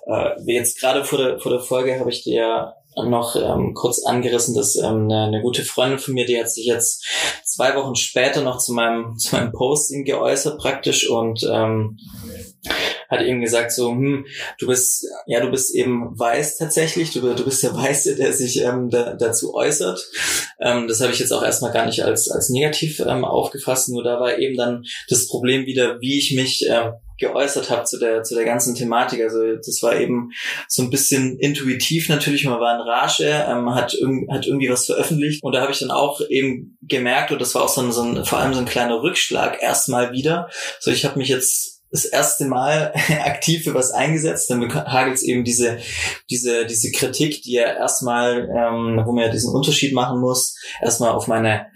äh, 0.07 0.29
wie 0.45 0.53
jetzt 0.53 0.79
gerade 0.79 1.03
vor 1.03 1.19
der, 1.19 1.39
vor 1.39 1.51
der 1.51 1.59
Folge 1.59 1.99
habe 1.99 2.09
ich 2.09 2.23
dir 2.23 2.75
noch 3.03 3.35
ähm, 3.35 3.73
kurz 3.73 4.05
angerissen, 4.05 4.55
dass 4.55 4.77
ähm, 4.77 5.09
eine, 5.09 5.25
eine 5.25 5.41
gute 5.41 5.63
Freundin 5.63 5.99
von 5.99 6.13
mir, 6.13 6.25
die 6.25 6.39
hat 6.39 6.49
sich 6.49 6.65
jetzt 6.65 7.05
zwei 7.43 7.75
Wochen 7.75 7.95
später 7.95 8.41
noch 8.41 8.57
zu 8.57 8.73
meinem, 8.73 9.17
zu 9.17 9.35
meinem 9.35 9.51
Posting 9.51 10.05
geäußert 10.05 10.59
praktisch 10.59 11.09
und 11.09 11.45
ähm, 11.51 11.97
hat 13.09 13.21
eben 13.21 13.41
gesagt 13.41 13.71
so, 13.71 13.91
hm, 13.91 14.25
du 14.59 14.67
bist, 14.67 15.07
ja, 15.27 15.39
du 15.39 15.51
bist 15.51 15.73
eben 15.75 16.17
weiß 16.17 16.57
tatsächlich, 16.57 17.11
du, 17.11 17.21
du 17.21 17.45
bist 17.45 17.63
der 17.63 17.75
Weiße, 17.75 18.15
der 18.15 18.33
sich 18.33 18.61
ähm, 18.61 18.89
da, 18.89 19.13
dazu 19.13 19.53
äußert. 19.53 20.05
Ähm, 20.59 20.87
das 20.87 21.01
habe 21.01 21.13
ich 21.13 21.19
jetzt 21.19 21.31
auch 21.31 21.43
erstmal 21.43 21.71
gar 21.71 21.85
nicht 21.85 22.03
als, 22.03 22.29
als 22.29 22.49
negativ 22.49 22.99
ähm, 22.99 23.25
aufgefasst, 23.25 23.89
nur 23.89 24.03
da 24.03 24.19
war 24.19 24.37
eben 24.37 24.55
dann 24.57 24.83
das 25.09 25.27
Problem 25.27 25.65
wieder, 25.65 25.99
wie 26.01 26.17
ich 26.17 26.35
mich 26.35 26.65
ähm, 26.69 26.93
geäußert 27.17 27.69
habe 27.69 27.85
zu 27.85 27.97
der, 27.97 28.23
zu 28.23 28.35
der 28.35 28.45
ganzen 28.45 28.75
Thematik. 28.75 29.21
Also 29.21 29.55
das 29.55 29.81
war 29.81 29.95
eben 29.99 30.31
so 30.67 30.83
ein 30.83 30.89
bisschen 30.89 31.37
intuitiv 31.39 32.09
natürlich, 32.09 32.45
man 32.45 32.59
war 32.59 32.75
in 32.75 32.87
Rage, 32.87 33.45
ähm, 33.47 33.73
hat, 33.73 33.93
irg 33.93 34.29
hat 34.31 34.45
irgendwie 34.45 34.69
was 34.69 34.85
veröffentlicht 34.85 35.43
und 35.43 35.53
da 35.53 35.61
habe 35.61 35.71
ich 35.71 35.79
dann 35.79 35.91
auch 35.91 36.21
eben 36.29 36.77
gemerkt, 36.81 37.31
und 37.31 37.41
das 37.41 37.55
war 37.55 37.63
auch 37.63 37.69
so 37.69 37.81
ein, 37.81 37.91
so 37.91 38.01
ein 38.01 38.25
vor 38.25 38.39
allem 38.39 38.53
so 38.53 38.59
ein 38.59 38.65
kleiner 38.65 39.01
Rückschlag 39.01 39.61
erstmal 39.61 40.11
wieder. 40.11 40.49
So, 40.79 40.91
ich 40.91 41.05
habe 41.05 41.17
mich 41.17 41.29
jetzt 41.29 41.74
das 41.95 42.05
erste 42.05 42.45
Mal 42.45 42.93
aktiv 43.23 43.63
für 43.63 43.73
was 43.73 43.91
eingesetzt, 43.91 44.49
dann 44.49 44.73
hagelt 44.73 45.15
es 45.15 45.23
eben 45.23 45.43
diese, 45.43 45.77
diese, 46.29 46.65
diese 46.65 46.91
Kritik, 46.91 47.41
die 47.41 47.53
ja 47.53 47.73
erstmal, 47.73 48.49
ähm, 48.49 49.01
wo 49.05 49.13
man 49.13 49.25
ja 49.25 49.31
diesen 49.31 49.53
Unterschied 49.53 49.93
machen 49.93 50.19
muss, 50.19 50.55
erstmal 50.81 51.11
auf 51.11 51.27
meine 51.27 51.67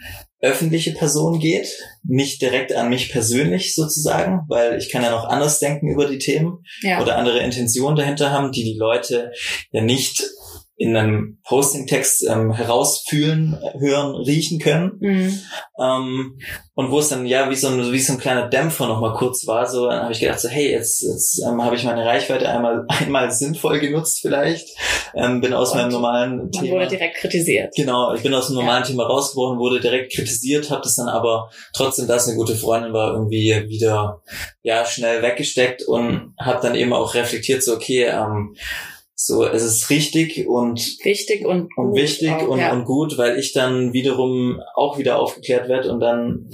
öffentliche 0.42 0.92
Person 0.92 1.40
geht, 1.40 1.68
nicht 2.04 2.42
direkt 2.42 2.74
an 2.74 2.90
mich 2.90 3.12
persönlich 3.12 3.76
sozusagen, 3.76 4.46
weil 4.48 4.78
ich 4.78 4.90
kann 4.90 5.04
ja 5.04 5.12
noch 5.12 5.26
anders 5.26 5.60
denken 5.60 5.90
über 5.90 6.06
die 6.06 6.18
Themen 6.18 6.64
ja. 6.82 7.02
oder 7.02 7.18
andere 7.18 7.40
Intentionen 7.40 7.98
dahinter 7.98 8.32
haben, 8.32 8.54
die 8.54 8.64
die 8.64 8.78
Leute 8.78 9.32
ja 9.72 9.82
nicht 9.82 10.24
in 10.80 10.96
einem 10.96 11.40
Posting-Text 11.44 12.26
ähm, 12.30 12.54
herausfühlen, 12.54 13.60
hören, 13.80 14.16
riechen 14.16 14.60
können. 14.60 14.94
Mhm. 15.02 15.40
Ähm, 15.78 16.40
und 16.74 16.90
wo 16.90 17.00
es 17.00 17.10
dann 17.10 17.26
ja 17.26 17.50
wie 17.50 17.56
so 17.56 17.68
ein, 17.68 17.92
wie 17.92 18.00
so 18.00 18.14
ein 18.14 18.20
kleiner 18.20 18.48
Dämpfer 18.48 18.88
nochmal 18.88 19.14
kurz 19.14 19.46
war, 19.46 19.68
so 19.68 19.90
dann 19.90 20.04
habe 20.04 20.14
ich 20.14 20.22
gedacht, 20.22 20.40
so 20.40 20.48
hey, 20.48 20.72
jetzt, 20.72 21.02
jetzt 21.02 21.44
ähm, 21.46 21.62
habe 21.62 21.76
ich 21.76 21.84
meine 21.84 22.06
Reichweite 22.06 22.48
einmal 22.48 22.86
einmal 22.88 23.30
sinnvoll 23.30 23.82
genutzt 23.82 24.20
vielleicht, 24.22 24.70
ähm, 25.16 25.42
bin 25.42 25.54
aus 25.54 25.72
Und 25.72 25.80
meinem 25.80 25.92
normalen 25.92 26.50
Thema 26.50 26.76
wurde 26.76 26.88
direkt 26.88 27.18
kritisiert. 27.18 27.74
Genau, 27.76 28.14
ich 28.14 28.24
bin 28.24 28.34
aus 28.34 28.48
dem 28.48 28.56
normalen 28.56 28.86
Thema 28.86 29.04
rausgebrochen, 29.04 29.60
wurde 29.60 29.82
direkt 29.82 30.14
kritisiert, 30.14 30.72
habe 30.72 30.84
das 30.84 30.96
dann 30.96 31.10
aber 31.10 31.50
trotzdem, 31.74 32.08
dass 32.08 32.30
eine 32.30 32.38
gute 32.38 32.56
Freundin 32.56 32.94
war, 32.94 33.12
irgendwie 33.12 33.66
wieder 33.68 34.22
ja 34.62 34.86
schnell 34.86 35.22
weggesteckt 35.22 35.86
und 35.86 36.36
habe 36.40 36.62
dann 36.62 36.76
eben 36.76 36.94
auch 36.94 37.16
reflektiert, 37.16 37.64
so 37.64 37.74
okay, 37.74 38.06
ähm, 38.06 38.56
so 39.22 39.46
es 39.46 39.64
ist 39.64 39.90
richtig 39.90 40.48
und 40.48 40.80
Wichtig 41.04 41.46
und 41.46 41.68
und 41.76 41.90
gut 41.90 41.96
wichtig 41.96 42.32
auch, 42.32 42.48
und, 42.48 42.60
ja. 42.60 42.72
und 42.72 42.86
gut, 42.86 43.18
weil 43.18 43.38
ich 43.38 43.52
dann 43.52 43.92
wiederum 43.92 44.62
auch 44.76 44.98
wieder 44.98 45.20
aufgeklärt 45.20 45.68
werde 45.68 45.92
und 45.92 46.00
dann 46.00 46.50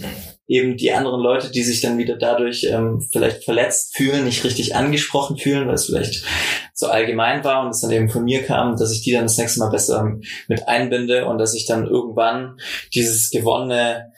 eben 0.48 0.75
die 0.75 0.91
anderen 0.91 1.22
Leute, 1.22 1.51
die 1.51 1.62
sich 1.62 1.81
dann 1.81 2.00
wieder 2.00 2.17
dadurch 2.17 2.63
ähm, 2.63 3.07
vielleicht 3.12 3.43
verletzt 3.43 3.95
fühlen, 3.95 4.25
nicht 4.25 4.43
richtig 4.43 4.75
angesprochen 4.75 5.38
fühlen, 5.38 5.67
weil 5.67 5.75
es 5.75 5.86
vielleicht 5.86 6.25
so 6.74 6.88
allgemein 6.88 7.43
war 7.43 7.63
und 7.63 7.69
es 7.69 7.81
dann 7.81 7.91
eben 7.91 8.10
von 8.10 8.24
mir 8.24 8.41
kam, 8.41 8.75
dass 8.77 8.91
ich 8.91 9.03
die 9.03 9.12
dann 9.12 9.25
das 9.25 9.38
nächste 9.38 9.60
Mal 9.60 9.69
besser 9.69 10.17
mit 10.48 10.67
einbinde 10.67 11.27
und 11.27 11.38
dass 11.38 11.53
ich 11.53 11.67
dann 11.67 11.86
irgendwann 11.86 12.57
dieses 12.95 13.29
gewonnene 13.29 14.12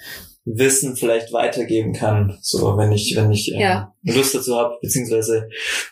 Wissen 0.46 0.96
vielleicht 0.96 1.34
weitergeben 1.34 1.92
kann, 1.92 2.38
so 2.42 2.78
wenn 2.78 2.94
ich 2.94 3.14
wenn 3.18 3.30
ich 3.30 3.52
ähm, 3.52 3.60
Ja. 3.60 3.94
Lust 4.04 4.34
dazu 4.34 4.56
habe, 4.56 4.78
beziehungsweise 4.82 5.50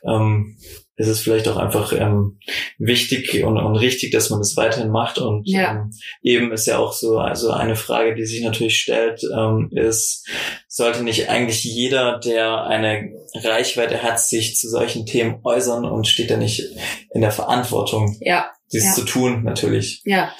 ähm, 0.07 0.55
ist 0.97 1.07
es 1.07 1.19
vielleicht 1.21 1.47
auch 1.47 1.57
einfach 1.57 1.91
ähm, 1.93 2.39
wichtig 2.77 3.43
und, 3.43 3.57
und 3.57 3.75
richtig, 3.75 4.11
dass 4.11 4.29
man 4.29 4.39
das 4.39 4.55
weiterhin 4.55 4.89
macht. 4.89 5.17
Und 5.17 5.43
Ja. 5.47 5.71
ähm, 5.71 5.91
eben 6.23 6.51
ist 6.53 6.67
ja 6.67 6.77
auch 6.77 6.93
so, 6.93 7.17
also 7.17 7.51
eine 7.51 7.75
Frage, 7.75 8.15
die 8.15 8.25
sich 8.25 8.41
natürlich 8.43 8.79
stellt, 8.79 9.21
ähm, 9.35 9.69
ist, 9.73 10.27
sollte 10.67 11.03
nicht 11.03 11.29
eigentlich 11.29 11.63
jeder, 11.63 12.19
der 12.19 12.63
eine 12.63 13.11
Reichweite 13.43 14.03
hat, 14.03 14.19
sich 14.19 14.55
zu 14.55 14.69
solchen 14.69 15.05
Themen 15.05 15.39
äußern 15.43 15.83
und 15.85 16.07
steht 16.07 16.31
da 16.31 16.37
nicht 16.37 16.63
in 17.13 17.21
der 17.21 17.31
Verantwortung, 17.31 18.17
Ja, 18.21 18.51
dies 18.71 18.85
Ja. 18.85 18.93
zu 18.93 19.03
tun, 19.03 19.43
natürlich. 19.43 20.01
ja. 20.05 20.33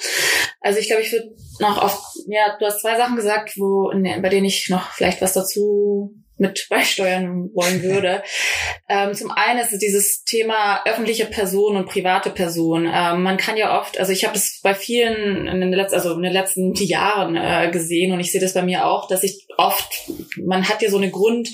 Also 0.62 0.80
ich 0.80 0.88
glaube, 0.88 1.02
ich 1.02 1.12
würde 1.12 1.28
noch 1.60 1.78
auf, 1.80 2.02
ja, 2.28 2.56
du 2.58 2.66
hast 2.66 2.80
zwei 2.80 2.96
Sachen 2.96 3.14
gesagt, 3.14 3.52
wo, 3.56 3.92
ne, 3.92 4.18
bei 4.20 4.28
denen 4.30 4.46
ich 4.46 4.68
noch 4.68 4.90
vielleicht 4.92 5.20
was 5.22 5.32
dazu 5.34 6.12
mit 6.38 6.66
beisteuern 6.68 7.50
wollen 7.54 7.82
würde. 7.82 8.22
ähm, 8.88 9.14
zum 9.14 9.30
einen 9.30 9.60
ist 9.60 9.72
es 9.72 9.78
dieses 9.78 10.24
Thema 10.24 10.82
öffentliche 10.84 11.26
Person 11.26 11.76
und 11.76 11.88
private 11.88 12.30
Person. 12.30 12.90
Ähm, 12.92 13.22
man 13.22 13.36
kann 13.36 13.56
ja 13.56 13.78
oft, 13.80 13.98
also 13.98 14.12
ich 14.12 14.24
habe 14.24 14.34
das 14.34 14.60
bei 14.62 14.74
vielen 14.74 15.46
in 15.46 15.60
den 15.60 15.72
letzten, 15.72 15.94
also 15.96 16.14
in 16.14 16.22
den 16.22 16.32
letzten 16.32 16.74
Jahren 16.74 17.36
äh, 17.36 17.70
gesehen 17.70 18.12
und 18.12 18.20
ich 18.20 18.32
sehe 18.32 18.40
das 18.40 18.54
bei 18.54 18.62
mir 18.62 18.86
auch, 18.86 19.08
dass 19.08 19.22
ich 19.22 19.46
oft, 19.56 20.10
man 20.36 20.68
hat 20.68 20.82
ja 20.82 20.90
so 20.90 20.98
eine 20.98 21.10
Grund 21.10 21.48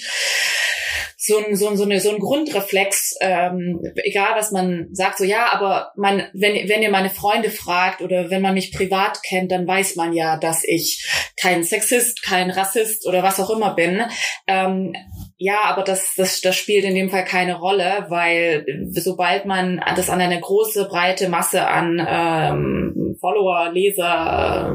so 1.24 1.38
ein, 1.38 1.54
so 1.54 1.68
ein, 1.68 1.76
so, 1.76 1.84
eine, 1.84 2.00
so 2.00 2.10
ein 2.10 2.18
Grundreflex, 2.18 3.14
ähm, 3.20 3.80
egal 4.02 4.34
was 4.34 4.50
man 4.50 4.88
sagt, 4.90 5.18
so 5.18 5.24
ja, 5.24 5.52
aber 5.52 5.92
man, 5.96 6.24
wenn, 6.32 6.68
wenn 6.68 6.82
ihr 6.82 6.90
meine 6.90 7.10
Freunde 7.10 7.50
fragt 7.50 8.02
oder 8.02 8.28
wenn 8.28 8.42
man 8.42 8.54
mich 8.54 8.72
privat 8.72 9.22
kennt, 9.22 9.52
dann 9.52 9.64
weiß 9.64 9.94
man 9.94 10.12
ja, 10.14 10.36
dass 10.36 10.64
ich 10.64 11.08
kein 11.40 11.62
Sexist, 11.62 12.24
kein 12.24 12.50
Rassist 12.50 13.06
oder 13.06 13.22
was 13.22 13.38
auch 13.38 13.50
immer 13.50 13.74
bin. 13.74 14.02
Ähm, 14.48 14.94
ja, 15.36 15.60
aber 15.64 15.84
das, 15.84 16.14
das, 16.16 16.40
das 16.40 16.56
spielt 16.56 16.84
in 16.84 16.96
dem 16.96 17.08
Fall 17.08 17.24
keine 17.24 17.54
Rolle, 17.54 18.06
weil 18.08 18.66
sobald 18.90 19.46
man 19.46 19.80
das 19.94 20.10
an 20.10 20.20
eine 20.20 20.40
große, 20.40 20.88
breite 20.88 21.28
Masse 21.28 21.68
an 21.68 22.04
ähm, 22.04 23.16
Follower, 23.20 23.70
Leser, 23.72 24.74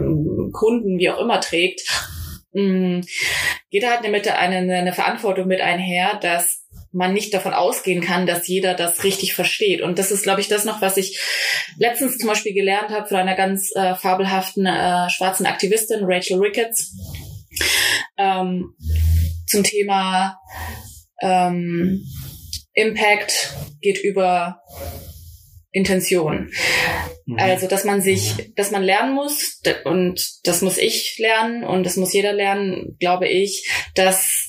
Kunden, 0.53 0.97
wie 0.97 1.09
auch 1.09 1.19
immer 1.19 1.41
trägt, 1.41 1.81
mh, 2.53 3.01
geht 3.69 3.85
halt 3.85 4.03
damit 4.03 4.27
eine, 4.27 4.73
eine 4.75 4.93
Verantwortung 4.93 5.47
mit 5.47 5.61
einher, 5.61 6.19
dass 6.21 6.65
man 6.91 7.13
nicht 7.13 7.33
davon 7.33 7.53
ausgehen 7.53 8.01
kann, 8.01 8.25
dass 8.25 8.47
jeder 8.47 8.73
das 8.73 9.03
richtig 9.03 9.33
versteht. 9.33 9.81
Und 9.81 9.99
das 9.99 10.11
ist, 10.11 10.23
glaube 10.23 10.41
ich, 10.41 10.47
das 10.47 10.65
noch, 10.65 10.81
was 10.81 10.97
ich 10.97 11.19
letztens 11.77 12.17
zum 12.17 12.29
Beispiel 12.29 12.53
gelernt 12.53 12.89
habe 12.89 13.07
von 13.07 13.17
einer 13.17 13.35
ganz 13.35 13.71
äh, 13.75 13.95
fabelhaften 13.95 14.65
äh, 14.65 15.09
schwarzen 15.09 15.45
Aktivistin, 15.45 15.99
Rachel 16.03 16.39
Ricketts, 16.39 16.95
ähm, 18.17 18.73
zum 19.47 19.63
Thema 19.63 20.39
ähm, 21.21 22.03
Impact 22.73 23.53
geht 23.81 24.03
über 24.03 24.61
Intention. 25.71 26.51
Mhm. 27.25 27.39
Also, 27.39 27.67
dass 27.67 27.83
man 27.83 28.01
sich, 28.01 28.51
dass 28.55 28.71
man 28.71 28.83
lernen 28.83 29.13
muss, 29.13 29.61
und 29.85 30.21
das 30.43 30.61
muss 30.61 30.77
ich 30.77 31.17
lernen 31.19 31.63
und 31.63 31.85
das 31.85 31.97
muss 31.97 32.13
jeder 32.13 32.33
lernen, 32.33 32.95
glaube 32.99 33.27
ich, 33.27 33.69
dass 33.95 34.46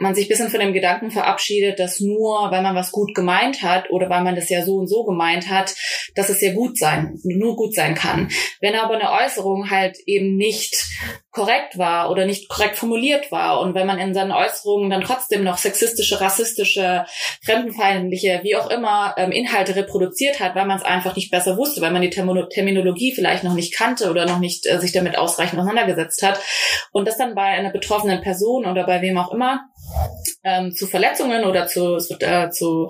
man 0.00 0.14
sich 0.14 0.28
bisschen 0.28 0.50
von 0.50 0.60
dem 0.60 0.72
Gedanken 0.72 1.10
verabschiedet, 1.10 1.78
dass 1.78 2.00
nur, 2.00 2.50
weil 2.50 2.62
man 2.62 2.74
was 2.74 2.92
gut 2.92 3.14
gemeint 3.14 3.62
hat 3.62 3.90
oder 3.90 4.08
weil 4.08 4.22
man 4.22 4.36
das 4.36 4.48
ja 4.48 4.64
so 4.64 4.76
und 4.76 4.88
so 4.88 5.04
gemeint 5.04 5.48
hat, 5.48 5.74
dass 6.14 6.28
es 6.28 6.40
ja 6.40 6.52
gut 6.52 6.78
sein, 6.78 7.18
nur 7.24 7.56
gut 7.56 7.74
sein 7.74 7.94
kann. 7.94 8.28
Wenn 8.60 8.74
aber 8.74 8.94
eine 8.94 9.12
Äußerung 9.24 9.70
halt 9.70 9.96
eben 10.06 10.36
nicht 10.36 10.74
korrekt 11.30 11.78
war 11.78 12.10
oder 12.10 12.26
nicht 12.26 12.48
korrekt 12.48 12.76
formuliert 12.76 13.30
war 13.30 13.60
und 13.60 13.74
wenn 13.74 13.86
man 13.86 13.98
in 13.98 14.14
seinen 14.14 14.32
Äußerungen 14.32 14.90
dann 14.90 15.02
trotzdem 15.02 15.44
noch 15.44 15.58
sexistische, 15.58 16.20
rassistische, 16.20 17.04
fremdenfeindliche, 17.44 18.40
wie 18.42 18.56
auch 18.56 18.70
immer 18.70 19.14
ähm, 19.16 19.30
Inhalte 19.30 19.76
reproduziert 19.76 20.40
hat, 20.40 20.54
weil 20.54 20.66
man 20.66 20.78
es 20.78 20.84
einfach 20.84 21.14
nicht 21.14 21.30
besser 21.30 21.56
wusste, 21.56 21.80
weil 21.80 21.92
man 21.92 22.02
die 22.02 22.10
Terminologie 22.10 23.14
vielleicht 23.14 23.44
noch 23.44 23.54
nicht 23.54 23.74
kannte 23.74 24.10
oder 24.10 24.26
noch 24.26 24.40
nicht 24.40 24.66
äh, 24.66 24.80
sich 24.80 24.92
damit 24.92 25.16
ausreichend 25.16 25.60
auseinandergesetzt 25.60 26.22
hat 26.22 26.40
und 26.92 27.06
das 27.06 27.18
dann 27.18 27.34
bei 27.34 27.42
einer 27.42 27.70
betroffenen 27.70 28.20
Person 28.20 28.66
oder 28.66 28.84
bei 28.84 29.00
wem 29.02 29.18
auch 29.18 29.32
immer 29.32 29.60
ähm, 30.44 30.72
zu 30.72 30.86
Verletzungen 30.86 31.44
oder 31.44 31.66
zu, 31.66 31.96
äh, 32.20 32.50
zu 32.50 32.88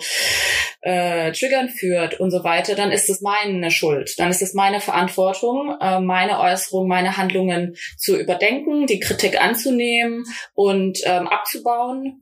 äh, 0.81 1.33
Triggern 1.33 1.69
führt 1.69 2.21
und 2.21 2.31
so 2.31 2.45
weiter, 2.45 2.75
dann 2.75 2.93
ist 2.93 3.09
es 3.09 3.21
meine 3.21 3.71
Schuld. 3.71 4.19
Dann 4.19 4.31
ist 4.31 4.43
es 4.43 4.55
meine 4.55 4.81
Verantwortung, 4.81 5.77
äh, 5.81 6.01
meine 6.01 6.41
Äußerungen, 6.41 6.89
meine 6.89 7.17
Handlungen 7.17 7.75
zu 7.97 8.17
überdenken, 8.17 8.87
die 8.87 9.01
Kritik 9.01 9.41
anzunehmen 9.41 10.25
und 10.55 10.99
ähm, 11.05 11.27
abzubauen 11.27 12.21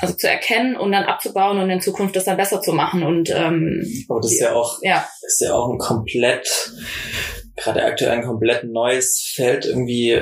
also 0.00 0.14
zu 0.14 0.28
erkennen 0.28 0.76
und 0.76 0.92
dann 0.92 1.04
abzubauen 1.04 1.58
und 1.58 1.70
in 1.70 1.80
Zukunft 1.80 2.16
das 2.16 2.24
dann 2.24 2.36
besser 2.36 2.60
zu 2.60 2.72
machen 2.72 3.04
und 3.04 3.30
ähm, 3.30 3.80
aber 4.08 4.20
das 4.20 4.32
ist 4.32 4.40
ja 4.40 4.52
auch 4.52 4.78
ja. 4.82 5.06
ist 5.24 5.40
ja 5.40 5.54
auch 5.54 5.70
ein 5.70 5.78
komplett 5.78 6.72
gerade 7.56 7.84
aktuell 7.84 8.10
ein 8.10 8.24
komplett 8.24 8.64
neues 8.64 9.32
Feld 9.34 9.64
irgendwie 9.64 10.20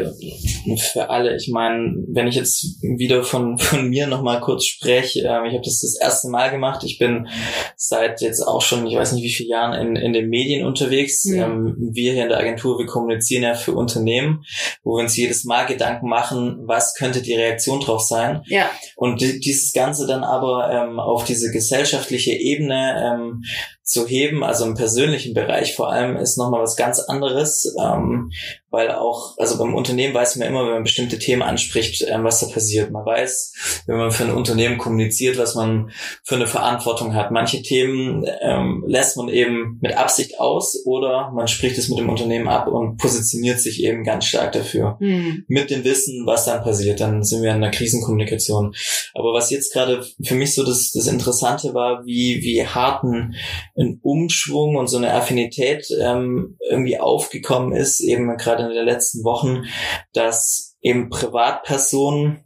für 0.79 1.09
alle. 1.09 1.35
Ich 1.37 1.49
meine, 1.49 1.95
wenn 2.09 2.27
ich 2.27 2.35
jetzt 2.35 2.83
wieder 2.83 3.25
von, 3.25 3.59
von 3.59 3.89
mir 3.89 4.07
nochmal 4.07 4.41
kurz 4.41 4.67
spreche, 4.67 5.21
äh, 5.21 5.49
ich 5.49 5.55
habe 5.55 5.63
das 5.65 5.81
das 5.81 5.99
erste 6.01 6.29
Mal 6.29 6.51
gemacht. 6.51 6.85
Ich 6.85 6.99
bin 6.99 7.29
seit 7.77 8.21
jetzt 8.21 8.41
auch 8.41 8.61
schon, 8.61 8.87
ich 8.87 8.97
weiß 8.97 9.13
nicht 9.13 9.25
wie 9.25 9.33
viele 9.33 9.51
Jahren 9.51 9.73
in, 9.73 9.97
in 9.97 10.13
den 10.13 10.29
Medien 10.29 10.67
unterwegs. 10.67 11.25
Ja. 11.25 11.47
Ähm, 11.47 11.77
wir 11.79 12.13
hier 12.13 12.25
in 12.25 12.29
der 12.29 12.39
Agentur, 12.39 12.79
wir 12.79 12.87
kommunizieren 12.87 13.45
ja 13.45 13.55
für 13.55 13.73
Unternehmen, 13.73 14.45
wo 14.83 14.97
wir 14.97 15.03
uns 15.03 15.17
jedes 15.17 15.45
Mal 15.45 15.67
Gedanken 15.67 16.09
machen, 16.09 16.59
was 16.67 16.95
könnte 16.95 17.23
die 17.23 17.35
Reaktion 17.35 17.81
drauf 17.81 18.03
sein. 18.03 18.43
Ja. 18.47 18.71
Und 18.95 19.21
dieses 19.21 19.73
Ganze 19.73 20.07
dann 20.07 20.23
aber 20.23 20.71
ähm, 20.71 21.01
auf 21.01 21.25
diese 21.25 21.51
gesellschaftliche 21.51 22.33
Ebene 22.33 23.15
ähm, 23.15 23.43
zu 23.93 24.07
heben, 24.07 24.43
also 24.43 24.65
im 24.65 24.75
persönlichen 24.75 25.35
Bereich 25.35 25.77
vor 25.77 25.93
allem, 25.93 26.17
ist 26.17 26.39
nochmal 26.39 26.63
was 26.63 26.77
ganz 26.77 26.99
anderes, 26.99 27.75
ähm, 27.81 28.33
weil 28.73 28.91
auch, 28.91 29.37
also 29.37 29.59
beim 29.59 29.75
Unternehmen 29.75 30.15
weiß 30.15 30.37
man 30.37 30.49
immer, 30.49 30.65
wenn 30.65 30.73
man 30.73 30.83
bestimmte 30.83 31.19
Themen 31.19 31.43
anspricht, 31.43 32.07
ähm, 32.09 32.25
was 32.25 32.41
da 32.41 32.47
passiert. 32.47 32.91
Man 32.91 33.05
weiß, 33.05 33.83
wenn 33.87 33.99
man 33.99 34.11
für 34.11 34.25
ein 34.25 34.33
Unternehmen 34.33 34.79
kommuniziert, 34.79 35.37
was 35.37 35.55
man 35.55 35.91
für 36.25 36.37
eine 36.37 36.47
Verantwortung 36.47 37.15
hat. 37.15 37.31
Manche 37.31 37.61
Themen 37.61 38.25
ähm, 38.41 38.83
lässt 38.87 39.19
man 39.19 39.29
eben 39.29 39.79
mit 39.83 39.95
Absicht 39.95 40.41
aus 40.41 40.87
oder 40.87 41.31
man 41.33 41.49
spricht 41.49 41.77
es 41.77 41.91
mit 41.91 41.99
dem 41.99 42.09
Unternehmen 42.09 42.49
ab 42.49 42.67
und 42.67 42.97
positioniert 42.97 43.61
sich 43.61 43.85
eben 43.85 44.05
ganz 44.05 44.25
stark 44.25 44.53
dafür. 44.53 44.97
Mhm. 45.01 45.45
Mit 45.49 45.71
dem 45.71 45.85
Wissen, 45.85 46.25
was 46.25 46.47
dann 46.47 46.65
passiert. 46.65 47.01
Dann 47.01 47.23
sind 47.23 47.43
wir 47.43 47.51
in 47.51 47.57
einer 47.57 47.71
Krisenkommunikation. 47.71 48.75
Aber 49.13 49.35
was 49.35 49.51
jetzt 49.51 49.75
gerade 49.75 50.03
für 50.25 50.35
mich 50.35 50.55
so 50.55 50.65
das, 50.65 50.93
das 50.93 51.07
Interessante 51.09 51.75
war, 51.75 52.07
wie, 52.07 52.41
wie 52.43 52.67
hart 52.67 53.05
ein, 53.05 53.35
ein 53.77 54.01
Umschwung 54.03 54.77
und 54.77 54.87
so 54.87 54.97
eine 54.97 55.13
Affinität 55.13 55.89
ähm, 56.01 56.57
irgendwie 56.71 56.99
aufgekommen 56.99 57.75
ist, 57.75 58.01
eben 58.01 58.35
gerade 58.39 58.62
in 58.71 58.77
den 58.77 58.85
letzten 58.85 59.25
Wochen, 59.25 59.65
dass 60.13 60.77
eben 60.81 61.11
Privatpersonen 61.11 62.45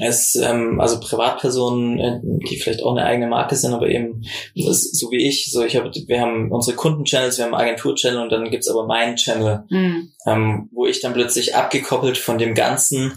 es, 0.00 0.34
ähm, 0.34 0.80
also 0.80 0.98
Privatpersonen, 0.98 1.98
äh, 1.98 2.20
die 2.48 2.56
vielleicht 2.56 2.82
auch 2.82 2.92
eine 2.92 3.04
eigene 3.04 3.26
Marke 3.26 3.54
sind, 3.56 3.74
aber 3.74 3.88
eben 3.88 4.22
so 4.54 5.10
wie 5.10 5.28
ich, 5.28 5.50
so 5.50 5.62
ich 5.62 5.76
habe, 5.76 5.90
wir 5.90 6.20
haben 6.20 6.50
unsere 6.50 6.76
Kundenchannels, 6.76 7.38
wir 7.38 7.44
haben 7.44 7.54
Agenturchannel 7.54 8.22
und 8.22 8.32
dann 8.32 8.50
gibt's 8.50 8.68
aber 8.68 8.86
meinen 8.86 9.16
Channel, 9.16 9.64
mhm. 9.68 10.12
ähm, 10.26 10.68
wo 10.72 10.86
ich 10.86 11.00
dann 11.00 11.12
plötzlich 11.12 11.54
abgekoppelt 11.54 12.18
von 12.18 12.38
dem 12.38 12.54
ganzen 12.54 13.12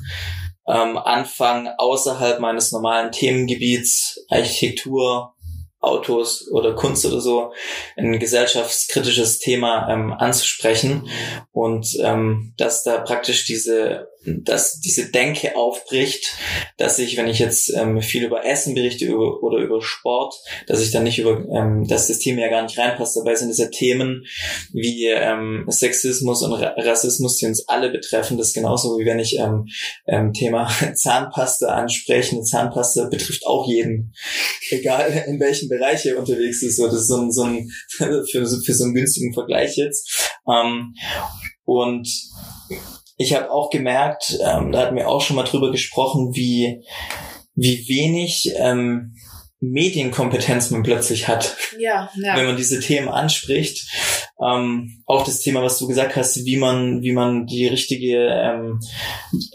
ähm, 0.68 0.98
Anfang 0.98 1.70
außerhalb 1.78 2.40
meines 2.40 2.72
normalen 2.72 3.12
Themengebiets 3.12 4.26
Architektur, 4.30 5.33
Autos 5.84 6.50
oder 6.50 6.74
Kunst 6.74 7.06
oder 7.06 7.20
so 7.20 7.54
ein 7.98 8.20
gesellschaftskritisches 8.20 9.40
Thema 9.40 9.90
ähm, 9.90 10.14
anzusprechen. 10.14 11.10
Und 11.52 11.88
ähm, 12.02 12.54
dass 12.58 12.84
da 12.84 13.00
praktisch 13.00 13.46
diese 13.46 14.08
dass 14.26 14.80
diese 14.80 15.12
Denke 15.12 15.56
aufbricht, 15.56 16.36
dass 16.78 17.00
ich, 17.00 17.18
wenn 17.18 17.28
ich 17.28 17.40
jetzt 17.40 17.74
ähm, 17.76 18.02
viel 18.02 18.24
über 18.24 18.46
Essen 18.46 18.74
berichte 18.76 19.06
über, 19.06 19.44
oder 19.44 19.58
über 19.58 19.82
Sport, 19.82 20.36
dass 20.68 20.82
ich 20.82 20.92
dann 20.92 21.04
nicht 21.04 21.20
über, 21.20 21.44
ähm, 21.54 21.86
dass 21.88 22.08
das 22.08 22.20
Thema 22.20 22.42
ja 22.42 22.50
gar 22.50 22.64
nicht 22.64 22.78
reinpasst. 22.78 23.18
Dabei 23.18 23.36
sind 23.36 23.50
es 23.50 23.58
ja 23.58 23.68
Themen 23.68 24.26
wie 24.72 25.08
ähm, 25.08 25.66
Sexismus 25.70 26.42
und 26.44 26.54
Rassismus, 26.54 27.38
die 27.38 27.48
uns 27.48 27.68
alle 27.68 27.92
betreffen. 27.92 28.38
Das 28.38 28.48
ist 28.48 28.54
genauso 28.54 28.98
wie 28.98 29.06
wenn 29.06 29.20
ich 29.20 29.38
ähm, 29.40 29.66
ähm, 30.08 30.34
Thema 30.34 30.70
Zahnpasta 30.96 31.68
anspreche. 31.68 32.36
Eine 32.36 32.44
Zahnpasta 32.44 33.10
betrifft 33.10 33.46
auch 33.46 33.68
jeden, 33.68 34.14
egal 34.70 35.26
in 35.28 35.40
welchem 35.40 35.70
Bereich 35.70 36.06
er 36.06 36.18
unterwegs 36.18 36.64
ist. 36.64 36.78
So, 36.78 36.86
das 36.86 37.02
ist 37.02 37.08
so 37.08 37.18
ein, 37.18 37.32
so 37.32 37.44
ein 37.44 37.70
für, 37.88 38.24
für 38.26 38.74
so 38.74 38.86
einen 38.86 38.94
günstigen 38.94 39.34
Vergleich 39.34 39.76
jetzt. 39.76 40.32
Ähm, 40.48 40.94
und 41.66 42.08
ich 43.18 43.36
habe 43.36 43.52
auch 43.52 43.70
gemerkt, 43.70 44.38
ähm, 44.46 44.72
da 44.72 44.82
hatten 44.82 44.96
wir 44.96 45.08
auch 45.08 45.22
schon 45.22 45.36
mal 45.36 45.44
drüber 45.44 45.72
gesprochen, 45.72 46.32
wie, 46.34 46.84
wie 47.56 47.88
wenig 47.88 48.52
ähm, 48.58 49.16
Medienkompetenz 49.64 50.72
man 50.72 50.84
plötzlich 50.84 51.30
hat, 51.30 51.56
ja, 51.80 52.10
ja. 52.22 52.36
wenn 52.36 52.46
man 52.46 52.58
diese 52.58 52.82
Themen 52.82 53.08
anspricht. 53.08 53.88
Ähm, 54.44 55.04
auch 55.06 55.24
das 55.24 55.40
Thema, 55.40 55.64
was 55.64 55.80
du 55.80 55.88
gesagt 55.88 56.18
hast, 56.18 56.44
wie 56.44 56.58
man, 56.58 57.02
wie 57.02 57.14
man 57.14 57.46
die 57.46 57.68
richtige, 57.68 58.28
ähm, 58.28 58.82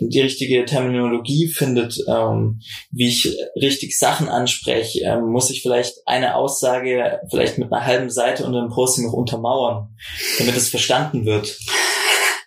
die 0.00 0.20
richtige 0.20 0.64
Terminologie 0.64 1.48
findet, 1.48 1.98
ähm, 2.08 2.60
wie 2.90 3.08
ich 3.08 3.36
richtig 3.60 3.98
Sachen 3.98 4.28
anspreche, 4.28 5.00
ähm, 5.04 5.30
muss 5.30 5.50
ich 5.50 5.60
vielleicht 5.60 5.96
eine 6.06 6.36
Aussage 6.36 7.20
vielleicht 7.28 7.58
mit 7.58 7.70
einer 7.70 7.84
halben 7.84 8.08
Seite 8.08 8.46
unter 8.46 8.62
dem 8.62 8.70
Posting 8.70 9.06
noch 9.06 9.12
untermauern, 9.12 9.94
damit 10.38 10.56
es 10.56 10.70
verstanden 10.70 11.26
wird. 11.26 11.58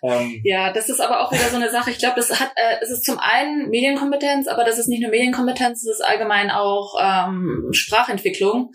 Ähm, 0.02 0.40
ja, 0.42 0.72
das 0.72 0.88
ist 0.88 1.00
aber 1.00 1.20
auch 1.20 1.32
wieder 1.32 1.48
so 1.48 1.56
eine 1.56 1.70
Sache. 1.70 1.90
Ich 1.90 1.98
glaube, 1.98 2.16
das 2.16 2.40
hat, 2.40 2.50
äh, 2.56 2.76
es 2.82 2.90
ist 2.90 3.04
zum 3.04 3.18
einen 3.18 3.68
Medienkompetenz, 3.68 4.48
aber 4.48 4.64
das 4.64 4.78
ist 4.78 4.88
nicht 4.88 5.00
nur 5.00 5.10
Medienkompetenz, 5.10 5.84
es 5.84 5.98
ist 5.98 6.04
allgemein 6.04 6.50
auch 6.50 6.96
ähm, 7.00 7.68
Sprachentwicklung, 7.70 8.72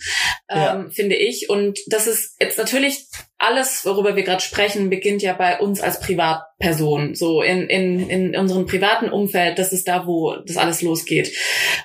ähm, 0.49 0.57
ja. 0.57 0.85
finde 0.89 1.15
ich. 1.15 1.49
Und 1.49 1.79
das 1.87 2.07
ist 2.07 2.37
jetzt 2.39 2.57
natürlich 2.57 3.07
alles, 3.37 3.85
worüber 3.85 4.15
wir 4.15 4.23
gerade 4.23 4.41
sprechen, 4.41 4.89
beginnt 4.89 5.21
ja 5.21 5.33
bei 5.33 5.59
uns 5.59 5.81
als 5.81 5.99
Privatperson, 5.99 7.13
so 7.13 7.41
in, 7.41 7.67
in, 7.67 8.09
in 8.09 8.35
unserem 8.35 8.65
privaten 8.65 9.09
Umfeld, 9.09 9.59
das 9.59 9.73
ist 9.73 9.87
da, 9.87 10.07
wo 10.07 10.37
das 10.45 10.57
alles 10.57 10.81
losgeht. 10.81 11.35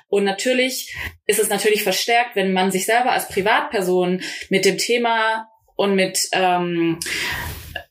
Und 0.07 0.23
natürlich 0.23 0.95
ist 1.27 1.39
es 1.39 1.49
natürlich 1.49 1.83
verstärkt, 1.83 2.35
wenn 2.35 2.53
man 2.53 2.71
sich 2.71 2.85
selber 2.85 3.11
als 3.11 3.27
Privatperson 3.27 4.21
mit 4.49 4.63
dem 4.63 4.77
Thema 4.77 5.49
und 5.75 5.95
mit 5.95 6.29
ähm, 6.31 6.99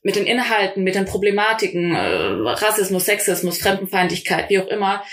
mit 0.03 0.17
den 0.17 0.25
Inhalten, 0.25 0.83
mit 0.83 0.95
den 0.95 1.05
Problematiken, 1.05 1.95
äh, 1.95 2.49
Rassismus, 2.49 3.05
Sexismus, 3.05 3.57
Fremdenfeindlichkeit, 3.57 4.49
wie 4.49 4.59
auch 4.59 4.67
immer, 4.67 5.03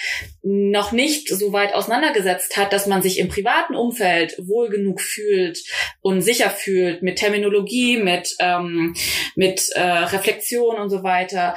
noch 0.42 0.90
nicht 0.90 1.28
so 1.28 1.52
weit 1.52 1.74
auseinandergesetzt 1.74 2.56
hat, 2.56 2.72
dass 2.72 2.86
man 2.86 3.00
sich 3.00 3.18
im 3.18 3.28
privaten 3.28 3.76
Umfeld 3.76 4.34
wohl 4.38 4.68
genug 4.68 5.00
fühlt 5.00 5.58
und 6.00 6.22
sicher 6.22 6.50
fühlt 6.50 7.02
mit 7.02 7.16
Terminologie, 7.16 7.98
mit, 7.98 8.34
ähm, 8.40 8.94
mit 9.36 9.68
äh, 9.74 9.80
Reflexion 9.80 10.76
und 10.76 10.90
so 10.90 11.02
weiter 11.02 11.54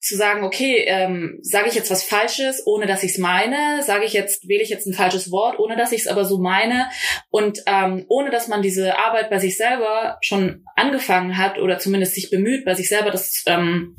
zu 0.00 0.16
sagen, 0.16 0.44
okay, 0.44 0.84
ähm, 0.86 1.38
sage 1.42 1.68
ich 1.68 1.74
jetzt 1.74 1.90
was 1.90 2.04
Falsches, 2.04 2.62
ohne 2.66 2.86
dass 2.86 3.02
ich 3.02 3.12
es 3.12 3.18
meine, 3.18 3.82
sage 3.82 4.04
ich 4.04 4.12
jetzt, 4.12 4.48
wähle 4.48 4.62
ich 4.62 4.68
jetzt 4.68 4.86
ein 4.86 4.94
falsches 4.94 5.30
Wort, 5.32 5.58
ohne 5.58 5.76
dass 5.76 5.92
ich 5.92 6.02
es 6.02 6.06
aber 6.06 6.24
so 6.24 6.38
meine? 6.38 6.88
Und 7.30 7.62
ähm, 7.66 8.04
ohne 8.08 8.30
dass 8.30 8.48
man 8.48 8.62
diese 8.62 8.96
Arbeit 8.96 9.28
bei 9.28 9.38
sich 9.38 9.56
selber 9.56 10.18
schon 10.20 10.64
angefangen 10.76 11.36
hat 11.36 11.58
oder 11.58 11.78
zumindest 11.78 12.14
sich 12.14 12.30
bemüht, 12.30 12.64
bei 12.64 12.74
sich 12.74 12.88
selber 12.88 13.10
das 13.10 13.42
ähm, 13.46 13.96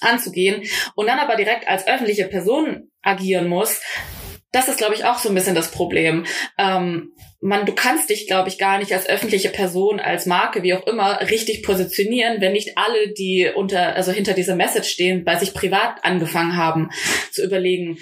anzugehen 0.00 0.62
und 0.94 1.06
dann 1.06 1.18
aber 1.18 1.36
direkt 1.36 1.68
als 1.68 1.86
öffentliche 1.86 2.26
Person 2.26 2.90
agieren 3.02 3.48
muss, 3.48 3.80
das 4.56 4.68
ist, 4.68 4.78
glaube 4.78 4.94
ich, 4.94 5.04
auch 5.04 5.18
so 5.18 5.28
ein 5.28 5.34
bisschen 5.34 5.54
das 5.54 5.70
Problem. 5.70 6.24
Ähm, 6.56 7.12
man, 7.40 7.66
du 7.66 7.72
kannst 7.72 8.08
dich, 8.08 8.26
glaube 8.26 8.48
ich, 8.48 8.56
gar 8.56 8.78
nicht 8.78 8.92
als 8.92 9.06
öffentliche 9.06 9.50
Person, 9.50 10.00
als 10.00 10.24
Marke, 10.24 10.62
wie 10.62 10.72
auch 10.74 10.86
immer, 10.86 11.20
richtig 11.20 11.62
positionieren, 11.62 12.40
wenn 12.40 12.52
nicht 12.52 12.78
alle, 12.78 13.12
die 13.12 13.50
unter, 13.54 13.94
also 13.94 14.12
hinter 14.12 14.32
dieser 14.32 14.56
Message 14.56 14.88
stehen, 14.88 15.24
bei 15.24 15.36
sich 15.36 15.52
privat 15.52 16.02
angefangen 16.04 16.56
haben 16.56 16.90
zu 17.30 17.44
überlegen, 17.44 17.98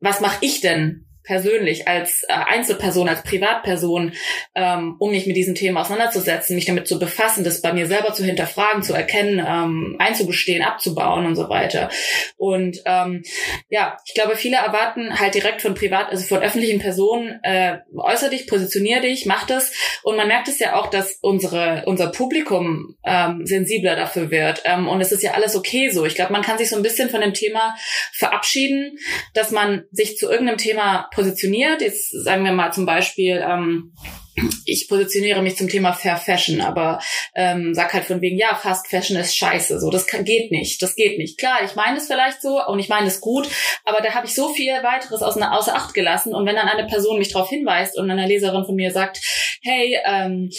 was 0.00 0.20
mache 0.20 0.38
ich 0.40 0.60
denn 0.60 1.06
persönlich, 1.24 1.88
als 1.88 2.22
äh, 2.28 2.32
Einzelperson, 2.32 3.08
als 3.08 3.22
Privatperson, 3.22 4.12
ähm, 4.54 4.96
um 4.98 5.10
mich 5.10 5.26
mit 5.26 5.36
diesem 5.36 5.54
Thema 5.54 5.80
auseinanderzusetzen, 5.80 6.54
mich 6.54 6.66
damit 6.66 6.86
zu 6.86 6.98
befassen, 6.98 7.44
das 7.44 7.62
bei 7.62 7.72
mir 7.72 7.86
selber 7.86 8.12
zu 8.14 8.24
hinterfragen, 8.24 8.82
zu 8.82 8.94
erkennen, 8.94 9.44
ähm, 9.46 9.96
einzugestehen, 9.98 10.62
abzubauen 10.62 11.26
und 11.26 11.34
so 11.34 11.48
weiter. 11.48 11.88
Und 12.36 12.78
ähm, 12.84 13.22
ja, 13.70 13.96
ich 14.06 14.14
glaube, 14.14 14.36
viele 14.36 14.56
erwarten 14.56 15.18
halt 15.18 15.34
direkt 15.34 15.62
von 15.62 15.74
privat, 15.74 16.10
also 16.10 16.24
von 16.24 16.42
öffentlichen 16.42 16.78
Personen, 16.78 17.40
äh, 17.42 17.78
äußer 17.96 18.28
dich, 18.28 18.46
positionier 18.46 19.00
dich, 19.00 19.26
mach 19.26 19.46
das. 19.46 19.72
Und 20.02 20.16
man 20.16 20.28
merkt 20.28 20.48
es 20.48 20.58
ja 20.58 20.76
auch, 20.76 20.88
dass 20.88 21.18
unsere 21.22 21.84
unser 21.86 22.08
Publikum 22.08 22.96
ähm, 23.04 23.46
sensibler 23.46 23.96
dafür 23.96 24.30
wird. 24.30 24.62
Ähm, 24.64 24.88
und 24.88 25.00
es 25.00 25.12
ist 25.12 25.22
ja 25.22 25.32
alles 25.32 25.56
okay 25.56 25.88
so. 25.88 26.04
Ich 26.04 26.14
glaube, 26.14 26.32
man 26.32 26.42
kann 26.42 26.58
sich 26.58 26.68
so 26.68 26.76
ein 26.76 26.82
bisschen 26.82 27.08
von 27.08 27.20
dem 27.20 27.32
Thema 27.32 27.74
verabschieden, 28.12 28.98
dass 29.32 29.50
man 29.50 29.84
sich 29.90 30.18
zu 30.18 30.30
irgendeinem 30.30 30.58
Thema 30.58 31.08
positioniert. 31.14 31.80
Jetzt 31.80 32.10
sagen 32.10 32.44
wir 32.44 32.52
mal 32.52 32.72
zum 32.72 32.86
Beispiel, 32.86 33.42
ähm, 33.46 33.92
ich 34.64 34.88
positioniere 34.88 35.42
mich 35.42 35.56
zum 35.56 35.68
Thema 35.68 35.92
Fair 35.92 36.16
Fashion, 36.16 36.60
aber 36.60 37.00
ähm, 37.34 37.74
sag 37.74 37.92
halt 37.92 38.04
von 38.04 38.20
wegen, 38.20 38.38
ja, 38.38 38.54
Fast 38.54 38.88
Fashion 38.88 39.16
ist 39.16 39.36
scheiße. 39.36 39.78
So, 39.78 39.90
das 39.90 40.06
kann, 40.06 40.24
geht 40.24 40.50
nicht. 40.50 40.82
Das 40.82 40.96
geht 40.96 41.18
nicht. 41.18 41.38
Klar, 41.38 41.60
ich 41.64 41.74
meine 41.76 41.98
es 41.98 42.06
vielleicht 42.06 42.42
so 42.42 42.60
und 42.66 42.78
ich 42.78 42.88
meine 42.88 43.06
es 43.06 43.20
gut, 43.20 43.48
aber 43.84 44.00
da 44.00 44.14
habe 44.14 44.26
ich 44.26 44.34
so 44.34 44.52
viel 44.52 44.72
weiteres 44.82 45.22
aus, 45.22 45.36
außer 45.36 45.74
Acht 45.74 45.94
gelassen. 45.94 46.34
Und 46.34 46.46
wenn 46.46 46.56
dann 46.56 46.68
eine 46.68 46.86
Person 46.86 47.18
mich 47.18 47.32
darauf 47.32 47.48
hinweist 47.48 47.96
und 47.96 48.10
eine 48.10 48.26
Leserin 48.26 48.64
von 48.64 48.74
mir 48.74 48.90
sagt, 48.90 49.20
hey, 49.62 49.98
ähm, 50.04 50.50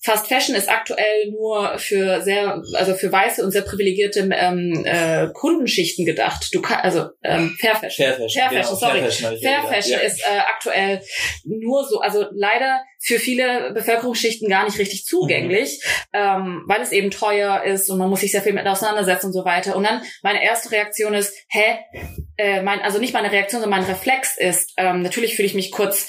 Fast 0.00 0.28
Fashion 0.28 0.54
ist 0.54 0.68
aktuell 0.68 1.30
nur 1.30 1.78
für 1.78 2.20
sehr, 2.22 2.62
also 2.74 2.94
für 2.94 3.10
weiße 3.10 3.42
und 3.42 3.50
sehr 3.50 3.62
privilegierte 3.62 4.28
ähm, 4.32 4.84
äh, 4.84 5.28
Kundenschichten 5.32 6.04
gedacht. 6.04 6.48
Du 6.52 6.60
kann, 6.60 6.80
also 6.80 7.08
ähm, 7.22 7.56
Fair 7.58 7.76
Fashion. 7.76 8.06
Fair 8.06 8.16
Fashion, 8.16 8.42
Fair 8.42 8.50
genau, 8.50 8.62
Fashion, 8.62 8.78
sorry. 8.78 9.00
Fair 9.00 9.10
Fashion, 9.10 9.40
Fair 9.40 9.62
Fashion 9.62 10.00
ist 10.00 10.20
äh, 10.20 10.38
aktuell 10.38 11.02
nur 11.44 11.86
so, 11.86 12.00
also 12.00 12.26
leider 12.32 12.82
für 13.02 13.18
viele 13.18 13.72
Bevölkerungsschichten 13.72 14.48
gar 14.48 14.64
nicht 14.64 14.78
richtig 14.78 15.04
zugänglich, 15.04 15.82
Mhm. 15.82 16.18
ähm, 16.18 16.62
weil 16.66 16.80
es 16.82 16.92
eben 16.92 17.10
teuer 17.10 17.64
ist 17.64 17.90
und 17.90 17.98
man 17.98 18.08
muss 18.08 18.20
sich 18.20 18.32
sehr 18.32 18.42
viel 18.42 18.52
mit 18.52 18.66
auseinandersetzen 18.66 19.26
und 19.26 19.32
so 19.32 19.44
weiter. 19.44 19.76
Und 19.76 19.84
dann 19.84 20.02
meine 20.22 20.42
erste 20.42 20.70
Reaktion 20.70 21.14
ist, 21.14 21.34
hä, 21.48 21.78
äh, 22.36 22.62
mein, 22.62 22.80
also 22.80 22.98
nicht 22.98 23.12
meine 23.12 23.32
Reaktion, 23.32 23.60
sondern 23.60 23.80
mein 23.80 23.88
Reflex 23.88 24.36
ist, 24.36 24.72
ähm, 24.76 25.02
natürlich 25.02 25.36
fühle 25.36 25.46
ich 25.46 25.54
mich 25.54 25.72
kurz, 25.72 26.08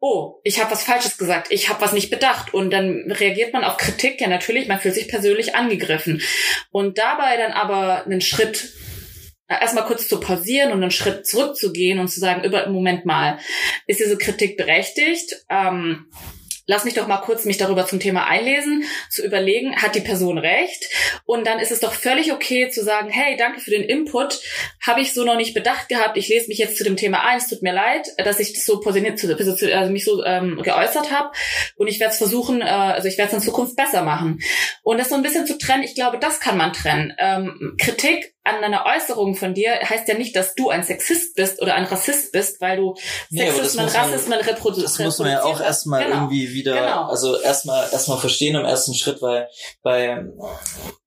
oh, 0.00 0.40
ich 0.44 0.60
habe 0.60 0.70
was 0.70 0.84
Falsches 0.84 1.18
gesagt, 1.18 1.48
ich 1.50 1.68
habe 1.68 1.80
was 1.80 1.92
nicht 1.92 2.10
bedacht. 2.10 2.52
Und 2.54 2.70
dann 2.70 3.10
reagiert 3.10 3.52
man 3.52 3.64
auf 3.64 3.76
Kritik, 3.76 4.20
ja 4.20 4.28
natürlich, 4.28 4.68
man 4.68 4.80
fühlt 4.80 4.94
sich 4.94 5.08
persönlich 5.08 5.54
angegriffen. 5.54 6.22
Und 6.70 6.98
dabei 6.98 7.36
dann 7.36 7.52
aber 7.52 8.04
einen 8.04 8.20
Schritt 8.20 8.72
erstmal 9.48 9.84
kurz 9.84 10.08
zu 10.08 10.20
pausieren 10.20 10.72
und 10.72 10.82
einen 10.82 10.90
Schritt 10.90 11.26
zurückzugehen 11.26 11.98
und 11.98 12.08
zu 12.08 12.20
sagen, 12.20 12.44
über 12.44 12.68
Moment 12.68 13.06
mal, 13.06 13.38
ist 13.86 14.00
diese 14.00 14.18
Kritik 14.18 14.56
berechtigt? 14.56 15.44
Ähm, 15.48 16.06
lass 16.66 16.84
mich 16.84 16.94
doch 16.94 17.06
mal 17.06 17.18
kurz 17.18 17.44
mich 17.44 17.58
darüber 17.58 17.86
zum 17.86 18.00
Thema 18.00 18.26
einlesen, 18.26 18.84
zu 19.08 19.24
überlegen, 19.24 19.76
hat 19.76 19.94
die 19.94 20.00
Person 20.00 20.38
recht? 20.38 20.84
Und 21.24 21.46
dann 21.46 21.58
ist 21.58 21.70
es 21.70 21.80
doch 21.80 21.92
völlig 21.92 22.32
okay 22.32 22.68
zu 22.68 22.82
sagen, 22.82 23.08
hey, 23.08 23.36
danke 23.36 23.60
für 23.60 23.70
den 23.70 23.82
Input, 23.82 24.40
habe 24.84 25.00
ich 25.00 25.14
so 25.14 25.24
noch 25.24 25.36
nicht 25.36 25.54
bedacht 25.54 25.88
gehabt, 25.88 26.16
ich 26.16 26.28
lese 26.28 26.48
mich 26.48 26.58
jetzt 26.58 26.76
zu 26.76 26.84
dem 26.84 26.96
Thema 26.96 27.24
ein, 27.24 27.38
es 27.38 27.48
tut 27.48 27.62
mir 27.62 27.72
leid, 27.72 28.08
dass 28.18 28.40
ich 28.40 28.62
so 28.62 28.80
positioniert, 28.80 29.22
also 29.72 29.92
mich 29.92 30.04
so 30.04 30.24
ähm, 30.24 30.60
geäußert 30.62 31.12
habe 31.12 31.30
und 31.76 31.86
ich 31.86 32.00
werde 32.00 32.12
es 32.12 32.18
versuchen, 32.18 32.60
äh, 32.60 32.64
also 32.64 33.08
ich 33.08 33.18
werde 33.18 33.36
es 33.36 33.38
in 33.38 33.44
Zukunft 33.44 33.76
besser 33.76 34.02
machen. 34.02 34.40
Und 34.82 34.98
das 34.98 35.08
so 35.08 35.14
ein 35.14 35.22
bisschen 35.22 35.46
zu 35.46 35.58
trennen, 35.58 35.84
ich 35.84 35.94
glaube, 35.94 36.18
das 36.18 36.40
kann 36.40 36.56
man 36.56 36.72
trennen. 36.72 37.14
Ähm, 37.18 37.76
Kritik 37.78 38.35
an 38.46 38.62
einer 38.62 38.84
Äußerung 38.86 39.34
von 39.34 39.54
dir 39.54 39.72
heißt 39.82 40.08
ja 40.08 40.14
nicht, 40.16 40.34
dass 40.36 40.54
du 40.54 40.70
ein 40.70 40.82
Sexist 40.84 41.34
bist 41.34 41.60
oder 41.60 41.74
ein 41.74 41.84
Rassist 41.84 42.32
bist, 42.32 42.60
weil 42.60 42.76
du 42.78 42.94
Nee, 43.30 43.50
Sexismen, 43.50 43.86
Rassismen 43.88 44.38
reproduzierst. 44.40 44.98
Das 45.00 45.04
muss 45.04 45.18
man 45.18 45.30
ja 45.30 45.42
auch 45.42 45.60
erstmal 45.60 46.04
Genau. 46.04 46.14
irgendwie 46.16 46.52
wieder, 46.52 46.74
Genau. 46.74 47.04
also 47.08 47.40
erstmal 47.40 47.88
erstmal 47.92 48.18
verstehen 48.18 48.54
im 48.54 48.64
ersten 48.64 48.94
Schritt, 48.94 49.20
weil 49.22 49.48
bei 49.82 50.24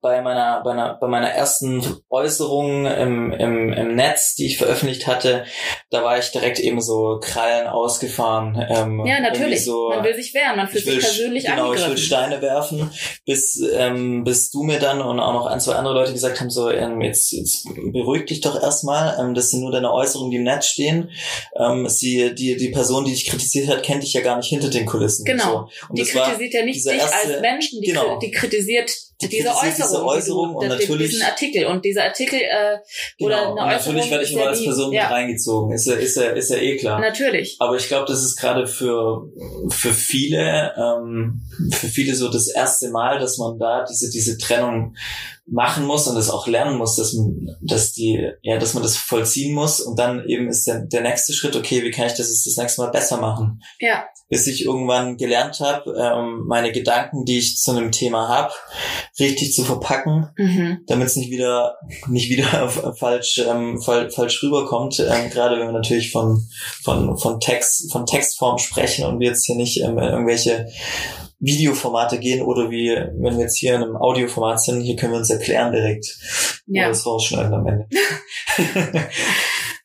bei 0.00 0.22
meiner 0.22 0.62
bei 0.64 0.74
meiner 0.74 0.94
bei 0.94 1.06
meiner 1.08 1.30
ersten 1.30 1.82
Äußerung 2.08 2.86
im, 2.86 3.32
im, 3.32 3.72
im 3.72 3.94
Netz, 3.94 4.34
die 4.34 4.46
ich 4.46 4.58
veröffentlicht 4.58 5.06
hatte, 5.06 5.44
da 5.90 6.02
war 6.04 6.18
ich 6.18 6.30
direkt 6.30 6.58
eben 6.58 6.80
so 6.80 7.18
Krallen 7.20 7.66
ausgefahren. 7.66 8.64
Ähm, 8.68 9.04
Ja, 9.06 9.20
natürlich. 9.20 9.64
So, 9.64 9.88
man 9.90 10.04
will 10.04 10.14
sich 10.14 10.32
wehren, 10.34 10.56
man 10.56 10.68
fühlt 10.68 10.86
will, 10.86 10.94
sich 10.94 11.04
persönlich 11.04 11.44
genau, 11.44 11.72
ich 11.72 11.78
will 11.78 11.84
angegriffen. 11.84 12.04
Steine 12.04 12.42
werfen, 12.42 12.90
bis, 13.26 13.60
ähm, 13.74 14.24
bis 14.24 14.50
du 14.50 14.62
mir 14.62 14.78
dann 14.78 15.00
und 15.00 15.20
auch 15.20 15.32
noch 15.32 15.46
ein, 15.46 15.60
zwei 15.60 15.74
andere 15.74 15.94
Leute 15.94 16.12
gesagt 16.12 16.40
haben, 16.40 16.50
so, 16.50 16.70
ähm, 16.70 17.00
jetzt, 17.00 17.29
jetzt 17.32 17.68
beruhig 17.92 18.26
dich 18.26 18.40
doch 18.40 18.60
erstmal, 18.60 19.18
ähm, 19.20 19.34
das 19.34 19.50
sind 19.50 19.60
nur 19.60 19.72
deine 19.72 19.92
Äußerungen, 19.92 20.30
die 20.30 20.36
im 20.38 20.44
Netz 20.44 20.66
stehen. 20.66 21.10
Ähm, 21.56 21.88
sie, 21.88 22.34
die, 22.34 22.56
die 22.56 22.68
Person, 22.68 23.04
die 23.04 23.12
dich 23.12 23.26
kritisiert 23.26 23.68
hat, 23.68 23.82
kennt 23.82 24.02
dich 24.02 24.12
ja 24.12 24.20
gar 24.20 24.36
nicht 24.36 24.48
hinter 24.48 24.68
den 24.68 24.86
Kulissen. 24.86 25.24
Genau. 25.24 25.68
So. 25.70 25.88
Und 25.88 25.98
die 25.98 26.02
kritisiert 26.04 26.54
ja 26.54 26.64
nicht 26.64 26.84
dich 26.84 26.92
erste- 26.92 27.14
als 27.34 27.40
Menschen, 27.40 27.80
die, 27.80 27.88
genau. 27.88 28.18
die 28.18 28.30
kritisiert 28.30 28.90
diese 29.28 29.48
Äußerung, 29.48 29.72
diese 29.72 30.04
Äußerung 30.04 30.54
und 30.54 30.68
natürlich- 30.68 31.10
diesen 31.10 31.22
Artikel 31.24 31.66
und 31.66 31.84
dieser 31.84 32.04
Artikel 32.04 32.40
äh, 32.40 32.78
genau. 33.18 33.26
oder 33.26 33.52
und 33.52 33.58
eine 33.58 33.72
natürlich 33.72 34.02
Äußerung 34.02 34.10
werde 34.10 34.24
ich 34.24 34.30
ja 34.30 34.44
als 34.44 34.64
Person 34.64 34.92
ja. 34.92 35.02
mit 35.02 35.12
reingezogen. 35.12 35.72
Ist 35.72 35.86
ja, 35.86 35.94
ist 35.94 36.16
ja, 36.16 36.30
ist 36.30 36.50
ja 36.50 36.56
eh 36.56 36.76
klar. 36.76 37.00
Natürlich. 37.00 37.56
Aber 37.58 37.76
ich 37.76 37.88
glaube, 37.88 38.06
das 38.06 38.22
ist 38.22 38.36
gerade 38.36 38.66
für, 38.66 39.28
für 39.68 39.92
viele, 39.92 40.72
ähm, 40.76 41.42
für 41.72 41.88
viele 41.88 42.14
so 42.14 42.28
das 42.28 42.48
erste 42.48 42.90
Mal, 42.90 43.18
dass 43.18 43.38
man 43.38 43.58
da 43.58 43.84
diese, 43.84 44.10
diese 44.10 44.38
Trennung 44.38 44.94
machen 45.50 45.84
muss 45.84 46.06
und 46.06 46.14
das 46.14 46.30
auch 46.30 46.46
lernen 46.46 46.78
muss, 46.78 46.96
dass 46.96 47.12
man, 47.12 47.56
dass 47.60 47.92
die, 47.92 48.30
ja, 48.42 48.58
dass 48.58 48.74
man 48.74 48.82
das 48.82 48.96
vollziehen 48.96 49.54
muss 49.54 49.80
und 49.80 49.98
dann 49.98 50.24
eben 50.26 50.48
ist 50.48 50.66
der, 50.66 50.80
der 50.80 51.02
nächste 51.02 51.32
Schritt, 51.32 51.56
okay, 51.56 51.82
wie 51.82 51.90
kann 51.90 52.06
ich 52.06 52.14
das 52.14 52.28
jetzt 52.28 52.46
das 52.46 52.56
nächste 52.56 52.82
Mal 52.82 52.90
besser 52.90 53.16
machen? 53.16 53.60
Ja, 53.80 54.04
Bis 54.28 54.46
ich 54.46 54.64
irgendwann 54.64 55.16
gelernt 55.16 55.58
habe, 55.60 55.92
ähm, 55.98 56.44
meine 56.46 56.70
Gedanken, 56.70 57.24
die 57.24 57.38
ich 57.38 57.56
zu 57.58 57.72
einem 57.72 57.90
Thema 57.90 58.28
habe, 58.28 58.52
richtig 59.20 59.52
zu 59.52 59.64
verpacken, 59.64 60.28
mhm. 60.36 60.78
damit 60.86 61.08
es 61.08 61.16
nicht 61.16 61.30
wieder 61.30 61.76
nicht 62.08 62.30
wieder 62.30 62.68
falsch 62.98 63.42
ähm, 63.46 63.80
fal 63.80 64.10
falsch 64.10 64.42
rüberkommt. 64.42 64.98
Ähm, 65.00 65.30
gerade 65.30 65.58
wenn 65.58 65.68
wir 65.68 65.72
natürlich 65.72 66.10
von 66.10 66.48
von 66.82 67.16
von 67.18 67.40
Text 67.40 67.92
von 67.92 68.06
Textform 68.06 68.58
sprechen 68.58 69.06
und 69.06 69.20
wir 69.20 69.28
jetzt 69.28 69.46
hier 69.46 69.56
nicht 69.56 69.80
ähm, 69.82 69.98
in 69.98 70.04
irgendwelche 70.04 70.66
Videoformate 71.38 72.18
gehen 72.18 72.42
oder 72.42 72.70
wie 72.70 72.90
wenn 72.90 73.36
wir 73.36 73.44
jetzt 73.44 73.58
hier 73.58 73.74
in 73.74 73.82
einem 73.82 73.96
Audioformat 73.96 74.60
sind, 74.60 74.82
hier 74.82 74.96
können 74.96 75.12
wir 75.12 75.18
uns 75.18 75.30
erklären 75.30 75.72
direkt 75.72 76.18
ja. 76.66 76.82
oder 76.82 76.90
das 76.90 77.06
rausschneiden 77.06 77.54
am 77.54 77.66
Ende. 77.66 77.86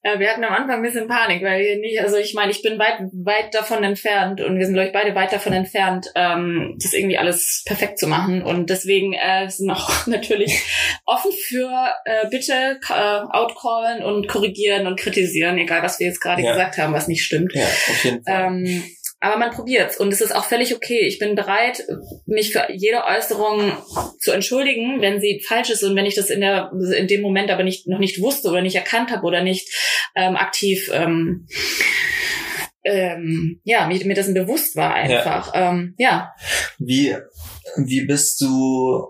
Ja, 0.08 0.20
wir 0.20 0.30
hatten 0.30 0.44
am 0.44 0.54
Anfang 0.54 0.76
ein 0.78 0.82
bisschen 0.84 1.08
Panik, 1.08 1.42
weil 1.44 1.64
wir 1.64 1.78
nicht, 1.80 2.00
also 2.00 2.18
ich 2.18 2.36
meine, 2.36 2.52
ich 2.52 2.62
bin 2.62 2.78
weit, 2.78 3.00
weit 3.12 3.56
davon 3.56 3.84
entfernt 3.84 4.40
und 4.40 4.60
wir 4.60 4.64
sind, 4.66 4.76
glaube 4.76 4.90
ich, 4.90 4.94
beide 4.94 5.16
weit 5.16 5.34
davon 5.34 5.52
entfernt, 5.52 6.06
ähm, 6.14 6.78
das 6.80 6.94
irgendwie 6.94 7.18
alles 7.18 7.64
perfekt 7.66 7.98
zu 7.98 8.06
machen. 8.06 8.44
Und 8.44 8.70
deswegen 8.70 9.14
äh, 9.14 9.50
sind 9.50 9.72
auch 9.72 9.90
natürlich 10.06 10.62
offen 11.06 11.32
für 11.48 11.72
äh, 12.06 12.28
bitte 12.30 12.80
äh, 12.88 12.94
outcallen 13.32 14.04
und 14.04 14.28
korrigieren 14.28 14.86
und 14.86 15.00
kritisieren, 15.00 15.58
egal 15.58 15.82
was 15.82 16.00
wir 16.00 16.06
jetzt 16.06 16.22
gerade 16.22 16.44
Ja. 16.44 16.52
gesagt 16.52 16.78
haben, 16.78 16.94
was 16.94 17.08
nicht 17.08 17.24
stimmt. 17.24 17.54
ja, 17.56 17.64
auf 17.66 18.04
jeden 18.06 18.24
Fall. 18.24 18.46
Ähm, 18.46 18.84
aber 19.26 19.38
man 19.38 19.52
probiert's 19.52 19.98
und 19.98 20.14
es 20.14 20.22
ist 20.22 20.36
auch 20.36 20.46
völlig 20.46 20.76
okay. 20.76 21.08
Ich 21.08 21.20
bin 21.20 21.36
bereit, 21.36 21.82
mich 22.26 22.52
für 22.52 22.68
jede 22.72 23.04
Äußerung 23.06 23.72
zu 24.20 24.32
entschuldigen, 24.32 25.02
wenn 25.02 25.20
sie 25.20 25.44
falsch 25.46 25.72
ist 25.72 25.84
und 25.84 25.96
wenn 25.96 26.06
ich 26.06 26.16
das 26.16 26.30
in 26.30 26.42
der 26.42 26.72
in 26.96 27.08
dem 27.08 27.22
Moment 27.22 27.50
aber 27.50 27.64
nicht 27.64 27.88
noch 27.88 28.00
nicht 28.00 28.22
wusste 28.22 28.50
oder 28.50 28.62
nicht 28.62 28.76
erkannt 28.76 29.12
habe 29.12 29.26
oder 29.26 29.42
nicht 29.42 29.68
ähm, 30.16 30.36
aktiv 30.36 30.90
ähm, 30.94 31.48
ähm, 32.86 33.60
ja, 33.64 33.88
mir, 33.88 34.06
mir 34.06 34.14
dessen 34.14 34.36
bewusst 34.36 34.76
war 34.76 34.94
einfach. 34.94 35.54
Ja. 35.54 35.72
Ähm, 35.72 35.96
ja. 35.98 36.34
Wie, 36.78 37.16
wie 37.78 38.06
bist 38.06 38.40
du, 38.42 39.08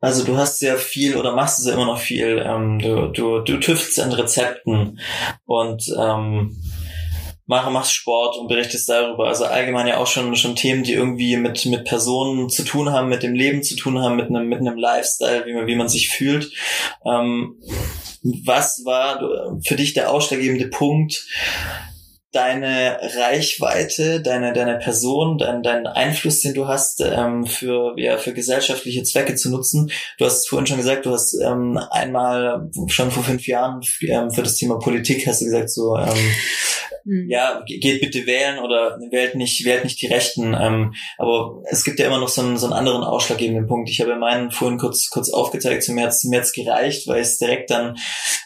also 0.00 0.24
du 0.24 0.36
hast 0.36 0.58
sehr 0.58 0.76
viel 0.76 1.16
oder 1.16 1.32
machst 1.32 1.60
es 1.60 1.66
ja 1.66 1.74
immer 1.74 1.86
noch 1.86 2.00
viel, 2.00 2.42
ähm, 2.44 2.80
du, 2.80 3.06
du, 3.12 3.40
du 3.40 3.58
tüftst 3.58 4.00
an 4.00 4.12
Rezepten 4.12 4.98
und 5.44 5.84
ähm, 5.96 6.56
mach, 7.46 7.70
machst 7.70 7.94
Sport 7.94 8.36
und 8.36 8.48
berichtest 8.48 8.88
darüber. 8.88 9.28
Also 9.28 9.44
allgemein 9.44 9.86
ja 9.86 9.98
auch 9.98 10.06
schon, 10.06 10.34
schon 10.36 10.56
Themen, 10.56 10.82
die 10.82 10.92
irgendwie 10.92 11.36
mit, 11.36 11.64
mit 11.66 11.84
Personen 11.84 12.48
zu 12.48 12.64
tun 12.64 12.92
haben, 12.92 13.08
mit 13.08 13.22
dem 13.22 13.34
Leben 13.34 13.62
zu 13.62 13.76
tun 13.76 14.00
haben, 14.00 14.16
mit 14.16 14.28
einem, 14.28 14.48
mit 14.48 14.60
einem 14.60 14.76
Lifestyle, 14.76 15.46
wie 15.46 15.54
man, 15.54 15.66
wie 15.66 15.76
man 15.76 15.88
sich 15.88 16.10
fühlt. 16.10 16.52
Ähm, 17.04 17.56
was 18.44 18.82
war 18.84 19.58
für 19.64 19.76
dich 19.76 19.94
der 19.94 20.10
ausschlaggebende 20.10 20.68
Punkt, 20.68 21.26
deine 22.32 22.98
Reichweite, 23.00 24.20
deine, 24.20 24.52
deine 24.52 24.78
Person, 24.78 25.38
dein, 25.38 25.62
deinen 25.62 25.86
Einfluss, 25.86 26.40
den 26.40 26.52
du 26.52 26.68
hast, 26.68 27.00
ähm, 27.00 27.46
für, 27.46 27.94
ja, 27.96 28.18
für 28.18 28.34
gesellschaftliche 28.34 29.04
Zwecke 29.04 29.36
zu 29.36 29.50
nutzen. 29.50 29.90
Du 30.18 30.26
hast 30.26 30.46
vorhin 30.48 30.66
schon 30.66 30.76
gesagt, 30.76 31.06
du 31.06 31.12
hast 31.12 31.34
ähm, 31.40 31.78
einmal 31.90 32.70
schon 32.88 33.10
vor 33.10 33.22
fünf 33.22 33.46
Jahren 33.46 33.80
ähm, 34.02 34.30
für 34.32 34.42
das 34.42 34.56
Thema 34.56 34.78
Politik 34.78 35.26
hast 35.26 35.40
du 35.40 35.46
gesagt, 35.46 35.70
so 35.70 35.96
ähm, 35.96 36.32
mhm. 37.06 37.30
ja, 37.30 37.62
geht 37.66 38.00
bitte 38.00 38.26
wählen 38.26 38.58
oder 38.58 38.98
wählt 39.10 39.34
nicht, 39.34 39.64
wählt 39.64 39.84
nicht 39.84 40.00
die 40.02 40.08
Rechten. 40.08 40.54
Ähm, 40.58 40.94
aber 41.16 41.62
es 41.70 41.84
gibt 41.84 41.98
ja 41.98 42.06
immer 42.06 42.20
noch 42.20 42.28
so 42.28 42.42
einen, 42.42 42.58
so 42.58 42.66
einen 42.66 42.74
anderen 42.74 43.04
ausschlaggebenden 43.04 43.66
Punkt. 43.66 43.88
Ich 43.88 44.00
habe 44.00 44.16
meinen 44.16 44.50
vorhin 44.50 44.78
kurz, 44.78 45.08
kurz 45.10 45.30
aufgezeigt, 45.30 45.82
zu 45.82 45.92
mir 45.92 46.06
hat 46.06 46.12
es 46.12 46.52
gereicht, 46.52 47.08
weil 47.08 47.20
es 47.20 47.38
direkt 47.38 47.70
dann 47.70 47.96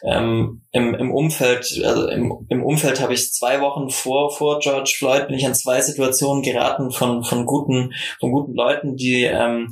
ähm, 0.04 0.62
im, 0.72 0.94
im 0.94 1.12
Umfeld, 1.12 1.80
also 1.84 2.08
im, 2.08 2.46
im 2.48 2.64
Umfeld 2.64 3.00
habe 3.00 3.14
ich 3.14 3.32
zwei 3.32 3.60
Wochen 3.60 3.90
vor, 3.90 4.30
vor 4.30 4.60
George 4.60 4.94
Floyd 4.96 5.26
bin 5.26 5.36
ich 5.36 5.46
an 5.46 5.54
zwei 5.54 5.80
Situationen 5.80 6.42
geraten 6.42 6.90
von, 6.90 7.24
von 7.24 7.46
guten, 7.46 7.92
von 8.18 8.32
guten 8.32 8.54
Leuten, 8.54 8.96
die 8.96 9.24
ähm, 9.24 9.68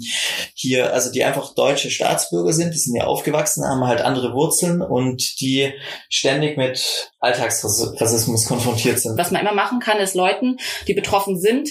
hier, 0.54 0.92
also 0.92 1.12
die 1.12 1.24
einfach 1.24 1.54
deutsche 1.54 1.90
Staatsbürger 1.90 2.52
sind, 2.52 2.74
die 2.74 2.78
sind 2.78 2.96
ja 2.96 3.04
aufgewachsen, 3.04 3.64
haben 3.64 3.86
halt 3.86 4.00
andere 4.00 4.34
Wurzeln 4.34 4.82
und 4.82 5.40
die 5.40 5.72
ständig 6.08 6.56
mit 6.56 7.12
Alltagsrassismus 7.18 8.46
konfrontiert 8.46 9.00
sind. 9.00 9.18
Was 9.18 9.30
man 9.30 9.42
immer 9.42 9.54
machen 9.54 9.80
kann, 9.80 9.98
ist 9.98 10.14
Leuten, 10.14 10.56
die 10.86 10.94
betroffen 10.94 11.38
sind, 11.38 11.68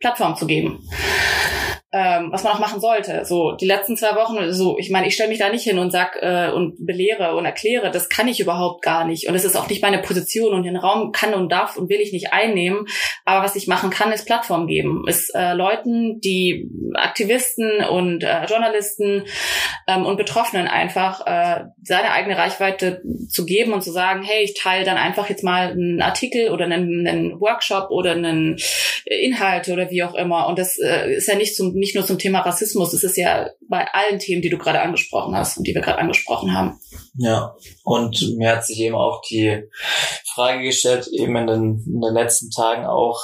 Plattform 0.00 0.36
zu 0.36 0.46
geben 0.46 0.88
ähm, 1.94 2.32
was 2.32 2.42
man 2.42 2.54
auch 2.54 2.58
machen 2.58 2.80
sollte. 2.80 3.26
So 3.26 3.52
die 3.52 3.66
letzten 3.66 3.98
zwei 3.98 4.14
Wochen, 4.16 4.50
so 4.52 4.78
ich 4.78 4.88
meine, 4.88 5.06
ich 5.06 5.14
stelle 5.14 5.28
mich 5.28 5.38
da 5.38 5.50
nicht 5.50 5.64
hin 5.64 5.78
und 5.78 5.90
sag 5.90 6.16
äh, 6.22 6.50
und 6.50 6.86
belehre 6.86 7.36
und 7.36 7.44
erkläre, 7.44 7.90
das 7.90 8.08
kann 8.08 8.28
ich 8.28 8.40
überhaupt 8.40 8.82
gar 8.82 9.04
nicht 9.04 9.28
und 9.28 9.34
es 9.34 9.44
ist 9.44 9.56
auch 9.56 9.68
nicht 9.68 9.82
meine 9.82 9.98
Position 9.98 10.54
und 10.54 10.62
den 10.62 10.76
Raum 10.78 11.12
kann 11.12 11.34
und 11.34 11.52
darf 11.52 11.76
und 11.76 11.90
will 11.90 12.00
ich 12.00 12.12
nicht 12.12 12.32
einnehmen. 12.32 12.86
Aber 13.26 13.44
was 13.44 13.56
ich 13.56 13.66
machen 13.66 13.90
kann, 13.90 14.10
ist 14.10 14.24
Plattform 14.24 14.66
geben, 14.66 15.04
ist 15.06 15.34
äh, 15.34 15.52
Leuten, 15.52 16.18
die 16.20 16.70
Aktivisten 16.94 17.84
und 17.84 18.24
äh, 18.24 18.46
Journalisten 18.46 19.24
ähm, 19.86 20.06
und 20.06 20.16
Betroffenen 20.16 20.68
einfach 20.68 21.26
äh, 21.26 21.64
seine 21.82 22.12
eigene 22.12 22.38
Reichweite 22.38 23.02
zu 23.28 23.44
geben 23.44 23.74
und 23.74 23.82
zu 23.82 23.92
sagen, 23.92 24.22
hey, 24.22 24.44
ich 24.44 24.54
teile 24.58 24.86
dann 24.86 24.96
einfach 24.96 25.28
jetzt 25.28 25.44
mal 25.44 25.72
einen 25.72 26.00
Artikel 26.00 26.50
oder 26.52 26.64
einen, 26.64 27.06
einen 27.06 27.38
Workshop 27.38 27.90
oder 27.90 28.12
einen 28.12 28.56
Inhalt 29.04 29.68
oder 29.68 29.90
wie 29.90 30.02
auch 30.04 30.14
immer 30.14 30.46
und 30.46 30.58
das 30.58 30.78
äh, 30.78 31.12
ist 31.16 31.28
ja 31.28 31.34
nicht 31.34 31.54
zum 31.54 31.81
nicht 31.82 31.96
nur 31.96 32.06
zum 32.06 32.16
Thema 32.16 32.42
Rassismus, 32.42 32.92
es 32.92 33.02
ist 33.02 33.16
ja 33.16 33.50
bei 33.68 33.88
allen 33.92 34.20
Themen, 34.20 34.40
die 34.40 34.50
du 34.50 34.56
gerade 34.56 34.80
angesprochen 34.80 35.34
hast 35.34 35.58
und 35.58 35.66
die 35.66 35.74
wir 35.74 35.82
gerade 35.82 35.98
angesprochen 35.98 36.54
haben. 36.54 36.78
Ja, 37.18 37.56
und 37.82 38.36
mir 38.38 38.52
hat 38.52 38.64
sich 38.64 38.78
eben 38.78 38.94
auch 38.94 39.20
die 39.28 39.64
Frage 40.32 40.62
gestellt, 40.62 41.08
eben 41.08 41.34
in 41.34 41.46
den, 41.48 41.84
in 41.84 42.00
den 42.00 42.14
letzten 42.14 42.50
Tagen 42.50 42.86
auch, 42.86 43.20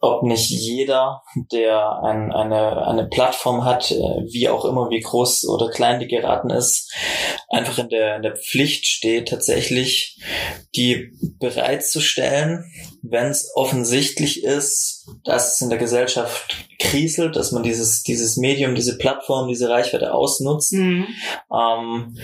ob 0.00 0.22
nicht 0.22 0.48
jeder, 0.48 1.22
der 1.52 2.02
ein, 2.02 2.32
eine, 2.32 2.86
eine 2.86 3.08
Plattform 3.08 3.66
hat, 3.66 3.90
äh, 3.90 4.24
wie 4.30 4.48
auch 4.48 4.64
immer, 4.64 4.88
wie 4.88 5.00
groß 5.00 5.46
oder 5.46 5.68
klein 5.68 6.00
die 6.00 6.08
geraten 6.08 6.48
ist, 6.48 6.90
einfach 7.50 7.76
in 7.76 7.90
der, 7.90 8.16
in 8.16 8.22
der 8.22 8.36
Pflicht 8.36 8.86
steht, 8.86 9.28
tatsächlich 9.28 10.18
die 10.74 11.12
bereitzustellen, 11.38 12.64
wenn 13.02 13.26
es 13.26 13.52
offensichtlich 13.54 14.44
ist, 14.44 14.95
dass 15.24 15.54
es 15.54 15.60
in 15.60 15.70
der 15.70 15.78
Gesellschaft 15.78 16.66
kriselt, 16.78 17.36
dass 17.36 17.52
man 17.52 17.62
dieses, 17.62 18.02
dieses 18.02 18.36
Medium, 18.36 18.74
diese 18.74 18.98
Plattform, 18.98 19.48
diese 19.48 19.68
Reichweite 19.68 20.12
ausnutzt. 20.12 20.72
Mhm. 20.72 21.06
Ähm, 21.52 22.16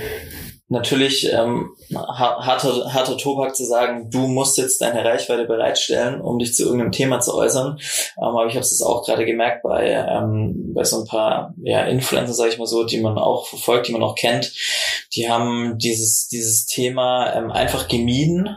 natürlich 0.68 1.30
ähm, 1.32 1.70
harter, 1.94 2.92
harter 2.92 3.16
Tobak 3.16 3.54
zu 3.54 3.64
sagen, 3.64 4.10
du 4.10 4.26
musst 4.26 4.58
jetzt 4.58 4.80
deine 4.80 5.04
Reichweite 5.04 5.44
bereitstellen, 5.44 6.20
um 6.20 6.38
dich 6.38 6.54
zu 6.54 6.64
irgendeinem 6.64 6.92
Thema 6.92 7.20
zu 7.20 7.34
äußern. 7.34 7.78
Ähm, 8.18 8.24
aber 8.24 8.46
ich 8.46 8.54
habe 8.54 8.64
es 8.64 8.82
auch 8.82 9.04
gerade 9.04 9.24
gemerkt 9.24 9.62
bei, 9.62 9.90
ähm, 9.90 10.72
bei 10.74 10.84
so 10.84 11.00
ein 11.00 11.06
paar 11.06 11.54
ja, 11.62 11.84
Influencer, 11.84 12.32
sage 12.32 12.50
ich 12.50 12.58
mal 12.58 12.66
so, 12.66 12.84
die 12.84 13.00
man 13.00 13.18
auch 13.18 13.46
verfolgt, 13.46 13.88
die 13.88 13.92
man 13.92 14.02
auch 14.02 14.16
kennt. 14.16 14.52
Die 15.14 15.30
haben 15.30 15.78
dieses, 15.78 16.28
dieses 16.28 16.66
Thema 16.66 17.34
ähm, 17.34 17.50
einfach 17.50 17.88
gemieden 17.88 18.48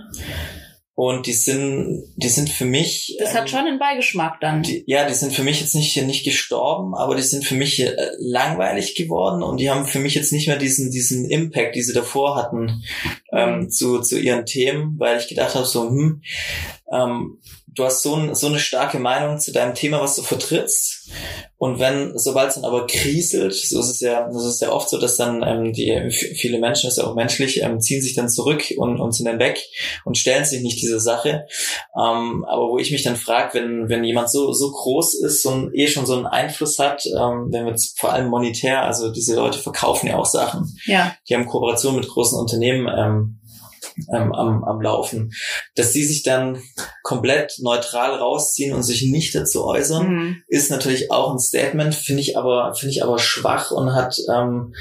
und 0.95 1.27
die 1.27 1.33
sind, 1.33 2.05
die 2.15 2.29
sind 2.29 2.49
für 2.49 2.63
mich. 2.63 3.17
Das 3.19 3.31
ähm, 3.31 3.37
hat 3.37 3.49
schon 3.49 3.59
einen 3.59 3.79
Beigeschmack 3.79 4.39
dann. 4.39 4.63
Die, 4.63 4.85
ja, 4.87 5.05
die 5.05 5.13
sind 5.13 5.33
für 5.33 5.43
mich 5.43 5.59
jetzt 5.59 5.75
nicht, 5.75 5.95
nicht 6.03 6.23
gestorben, 6.23 6.95
aber 6.95 7.15
die 7.15 7.21
sind 7.21 7.43
für 7.43 7.55
mich 7.55 7.81
äh, 7.81 7.93
langweilig 8.17 8.95
geworden 8.95 9.43
und 9.43 9.57
die 9.59 9.69
haben 9.69 9.85
für 9.85 9.99
mich 9.99 10.15
jetzt 10.15 10.31
nicht 10.31 10.47
mehr 10.47 10.57
diesen, 10.57 10.91
diesen 10.91 11.29
Impact, 11.29 11.75
die 11.75 11.81
sie 11.81 11.93
davor 11.93 12.37
hatten, 12.37 12.83
ähm, 13.33 13.59
mhm. 13.59 13.69
zu, 13.69 13.99
zu 13.99 14.17
ihren 14.17 14.45
Themen, 14.45 14.95
weil 14.97 15.19
ich 15.19 15.27
gedacht 15.27 15.55
habe, 15.55 15.65
so, 15.65 15.89
hm, 15.89 16.21
ähm, 16.89 17.39
du 17.75 17.83
hast 17.83 18.01
so, 18.01 18.15
ein, 18.15 18.33
so 18.33 18.47
eine 18.47 18.59
starke 18.59 18.99
Meinung 18.99 19.39
zu 19.39 19.51
deinem 19.51 19.75
Thema, 19.75 20.01
was 20.01 20.15
du 20.15 20.21
vertrittst. 20.21 21.09
Und 21.57 21.79
wenn, 21.79 22.17
sobald 22.17 22.49
es 22.49 22.55
dann 22.55 22.65
aber 22.65 22.87
kriselt, 22.87 23.53
so 23.53 23.79
ist 23.79 23.89
es 23.89 23.99
ja, 23.99 24.27
das 24.27 24.45
ist 24.45 24.61
ja 24.61 24.71
oft 24.71 24.89
so, 24.89 24.97
dass 24.97 25.17
dann 25.17 25.43
ähm, 25.43 25.73
die 25.73 26.09
viele 26.09 26.59
Menschen, 26.59 26.87
das 26.87 26.97
ist 26.97 27.03
ja 27.03 27.09
auch 27.09 27.15
menschlich, 27.15 27.61
ähm, 27.61 27.79
ziehen 27.79 28.01
sich 28.01 28.13
dann 28.13 28.29
zurück 28.29 28.73
und, 28.77 28.99
und 28.99 29.13
sind 29.13 29.25
dann 29.25 29.39
weg 29.39 29.59
und 30.03 30.17
stellen 30.17 30.45
sich 30.45 30.61
nicht 30.61 30.81
diese 30.81 30.99
Sache. 30.99 31.47
Ähm, 31.95 32.45
aber 32.47 32.69
wo 32.69 32.77
ich 32.77 32.91
mich 32.91 33.03
dann 33.03 33.15
frage, 33.15 33.59
wenn, 33.59 33.89
wenn 33.89 34.03
jemand 34.03 34.29
so, 34.29 34.51
so 34.53 34.71
groß 34.71 35.15
ist 35.21 35.45
und 35.45 35.73
eh 35.73 35.87
schon 35.87 36.05
so 36.05 36.15
einen 36.15 36.27
Einfluss 36.27 36.79
hat, 36.79 37.03
ähm, 37.05 37.47
wenn 37.51 37.65
wir 37.65 37.71
jetzt 37.71 37.99
vor 37.99 38.13
allem 38.13 38.29
monetär, 38.29 38.83
also 38.83 39.11
diese 39.11 39.35
Leute 39.35 39.59
verkaufen 39.59 40.07
ja 40.07 40.17
auch 40.17 40.25
Sachen. 40.25 40.77
Ja. 40.85 41.15
Die 41.29 41.35
haben 41.35 41.45
Kooperation 41.45 41.95
mit 41.95 42.07
großen 42.07 42.39
Unternehmen, 42.39 42.87
ähm, 42.95 43.39
ähm, 44.13 44.33
am, 44.33 44.63
am 44.63 44.81
Laufen. 44.81 45.31
Dass 45.75 45.93
sie 45.93 46.03
sich 46.03 46.23
dann 46.23 46.61
komplett 47.03 47.53
neutral 47.59 48.15
rausziehen 48.15 48.73
und 48.73 48.83
sich 48.83 49.03
nicht 49.03 49.35
dazu 49.35 49.65
äußern, 49.65 50.07
mhm. 50.07 50.43
ist 50.47 50.71
natürlich 50.71 51.11
auch 51.11 51.31
ein 51.31 51.39
Statement, 51.39 51.95
finde 51.95 52.21
ich 52.21 52.37
aber, 52.37 52.73
finde 52.75 52.91
ich 52.91 53.03
aber 53.03 53.19
schwach 53.19 53.71
und 53.71 53.93
hat 53.93 54.17
ähm, 54.33 54.73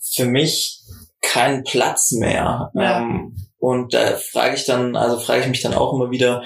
für 0.00 0.26
mich 0.26 0.82
keinen 1.20 1.64
Platz 1.64 2.12
mehr. 2.12 2.70
Ja. 2.74 3.00
Ähm, 3.00 3.36
und 3.62 3.94
da 3.94 4.16
frage 4.16 4.56
ich 4.56 4.64
dann, 4.64 4.96
also 4.96 5.20
frage 5.20 5.42
ich 5.42 5.46
mich 5.46 5.62
dann 5.62 5.72
auch 5.72 5.92
immer 5.92 6.10
wieder, 6.10 6.42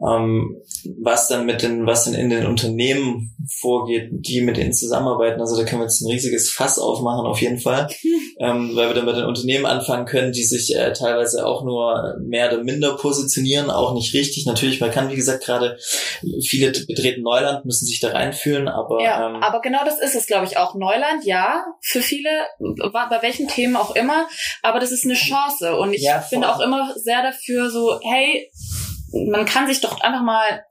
ähm, 0.00 0.62
was 1.00 1.26
dann 1.26 1.44
mit 1.44 1.60
den, 1.60 1.86
was 1.88 2.04
denn 2.04 2.14
in 2.14 2.30
den 2.30 2.46
Unternehmen 2.46 3.34
vorgeht, 3.58 4.10
die 4.12 4.42
mit 4.42 4.56
denen 4.56 4.72
zusammenarbeiten. 4.72 5.40
Also 5.40 5.56
da 5.56 5.64
können 5.64 5.80
wir 5.80 5.86
jetzt 5.86 6.00
ein 6.02 6.12
riesiges 6.12 6.52
Fass 6.52 6.78
aufmachen, 6.78 7.26
auf 7.26 7.40
jeden 7.40 7.58
Fall, 7.58 7.88
ähm, 8.38 8.76
weil 8.76 8.86
wir 8.86 8.94
dann 8.94 9.06
mit 9.06 9.16
den 9.16 9.24
Unternehmen 9.24 9.66
anfangen 9.66 10.06
können, 10.06 10.30
die 10.30 10.44
sich 10.44 10.76
äh, 10.76 10.92
teilweise 10.92 11.44
auch 11.44 11.64
nur 11.64 12.16
mehr 12.22 12.52
oder 12.52 12.62
minder 12.62 12.96
positionieren, 12.96 13.68
auch 13.68 13.92
nicht 13.92 14.14
richtig. 14.14 14.46
Natürlich, 14.46 14.80
man 14.80 14.92
kann, 14.92 15.10
wie 15.10 15.16
gesagt, 15.16 15.44
gerade 15.44 15.78
viele 16.46 16.70
betreten 16.70 17.22
Neuland, 17.22 17.64
müssen 17.64 17.86
sich 17.86 17.98
da 17.98 18.12
reinfühlen, 18.12 18.68
aber 18.68 19.02
ja, 19.02 19.30
ähm, 19.30 19.42
aber 19.42 19.62
genau 19.62 19.84
das 19.84 19.98
ist 19.98 20.14
es, 20.14 20.28
glaube 20.28 20.46
ich, 20.46 20.58
auch 20.58 20.76
Neuland, 20.76 21.24
ja, 21.24 21.64
für 21.80 22.02
viele, 22.02 22.30
bei 22.58 23.22
welchen 23.22 23.48
Themen 23.48 23.74
auch 23.74 23.96
immer, 23.96 24.28
aber 24.62 24.78
das 24.78 24.92
ist 24.92 25.04
eine 25.04 25.14
Chance 25.14 25.76
und 25.76 25.92
ich 25.92 26.02
ja, 26.02 26.20
finde 26.20 26.51
auch 26.51 26.51
immer 26.60 26.94
sehr 26.96 27.22
dafür 27.22 27.70
so, 27.70 28.00
hey, 28.02 28.50
man 29.30 29.44
kann 29.44 29.66
sich 29.66 29.80
doch 29.80 30.00
einfach 30.00 30.22
mal, 30.22 30.64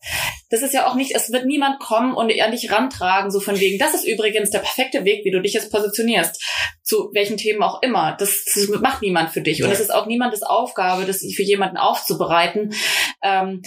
das 0.49 0.61
ist 0.61 0.73
ja 0.73 0.87
auch 0.87 0.95
nicht, 0.95 1.13
es 1.15 1.31
wird 1.31 1.45
niemand 1.45 1.79
kommen 1.79 2.13
und 2.13 2.31
an 2.41 2.51
dich 2.51 2.71
rantragen, 2.71 3.31
so 3.31 3.39
von 3.39 3.59
wegen, 3.59 3.77
das 3.77 3.93
ist 3.93 4.07
übrigens 4.07 4.49
der 4.49 4.59
perfekte 4.59 5.05
Weg, 5.05 5.23
wie 5.23 5.31
du 5.31 5.41
dich 5.41 5.53
jetzt 5.53 5.71
positionierst, 5.71 6.43
zu 6.83 7.11
welchen 7.13 7.37
Themen 7.37 7.61
auch 7.61 7.81
immer. 7.81 8.15
Das, 8.17 8.45
das 8.45 8.67
macht 8.67 9.01
niemand 9.01 9.29
für 9.29 9.41
dich. 9.41 9.63
Und 9.63 9.71
es 9.71 9.79
ist 9.79 9.93
auch 9.93 10.07
niemandes 10.07 10.43
Aufgabe, 10.43 11.05
das 11.05 11.19
für 11.19 11.43
jemanden 11.43 11.77
aufzubereiten. 11.77 12.73
Ähm, 13.23 13.61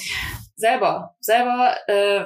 selber, 0.56 1.14
selber 1.20 1.76
äh, 1.88 2.24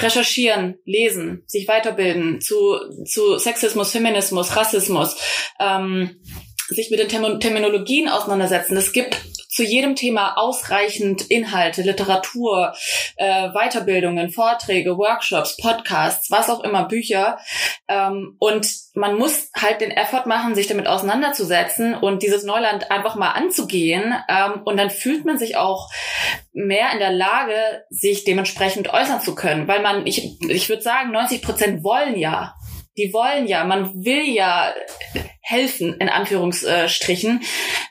recherchieren, 0.00 0.76
lesen, 0.84 1.44
sich 1.46 1.66
weiterbilden 1.68 2.40
zu, 2.40 2.78
zu 3.06 3.38
Sexismus, 3.38 3.92
Feminismus, 3.92 4.56
Rassismus, 4.56 5.16
ähm, 5.60 6.20
sich 6.68 6.90
mit 6.90 7.00
den 7.00 7.40
Terminologien 7.40 8.08
auseinandersetzen. 8.08 8.76
Es 8.76 8.92
gibt 8.92 9.20
zu 9.54 9.62
jedem 9.62 9.94
Thema 9.94 10.36
ausreichend 10.36 11.30
Inhalte, 11.30 11.82
Literatur, 11.82 12.74
äh, 13.16 13.50
Weiterbildungen, 13.50 14.30
Vorträge, 14.30 14.98
Workshops, 14.98 15.56
Podcasts, 15.56 16.28
was 16.30 16.50
auch 16.50 16.64
immer, 16.64 16.88
Bücher. 16.88 17.38
Ähm, 17.86 18.36
und 18.40 18.68
man 18.94 19.16
muss 19.16 19.50
halt 19.56 19.80
den 19.80 19.92
Effort 19.92 20.26
machen, 20.26 20.56
sich 20.56 20.66
damit 20.66 20.88
auseinanderzusetzen 20.88 21.94
und 21.94 22.24
dieses 22.24 22.42
Neuland 22.42 22.90
einfach 22.90 23.14
mal 23.14 23.30
anzugehen. 23.30 24.12
Ähm, 24.28 24.62
und 24.64 24.76
dann 24.76 24.90
fühlt 24.90 25.24
man 25.24 25.38
sich 25.38 25.56
auch 25.56 25.88
mehr 26.52 26.92
in 26.92 26.98
der 26.98 27.12
Lage, 27.12 27.84
sich 27.90 28.24
dementsprechend 28.24 28.92
äußern 28.92 29.20
zu 29.20 29.36
können. 29.36 29.68
Weil 29.68 29.82
man, 29.82 30.04
ich, 30.04 30.40
ich 30.48 30.68
würde 30.68 30.82
sagen, 30.82 31.12
90 31.12 31.42
Prozent 31.42 31.84
wollen 31.84 32.16
ja. 32.16 32.54
Die 32.96 33.12
wollen 33.12 33.46
ja, 33.46 33.64
man 33.64 34.04
will 34.04 34.22
ja 34.22 34.72
helfen, 35.44 35.94
in 35.98 36.08
Anführungsstrichen. 36.08 37.42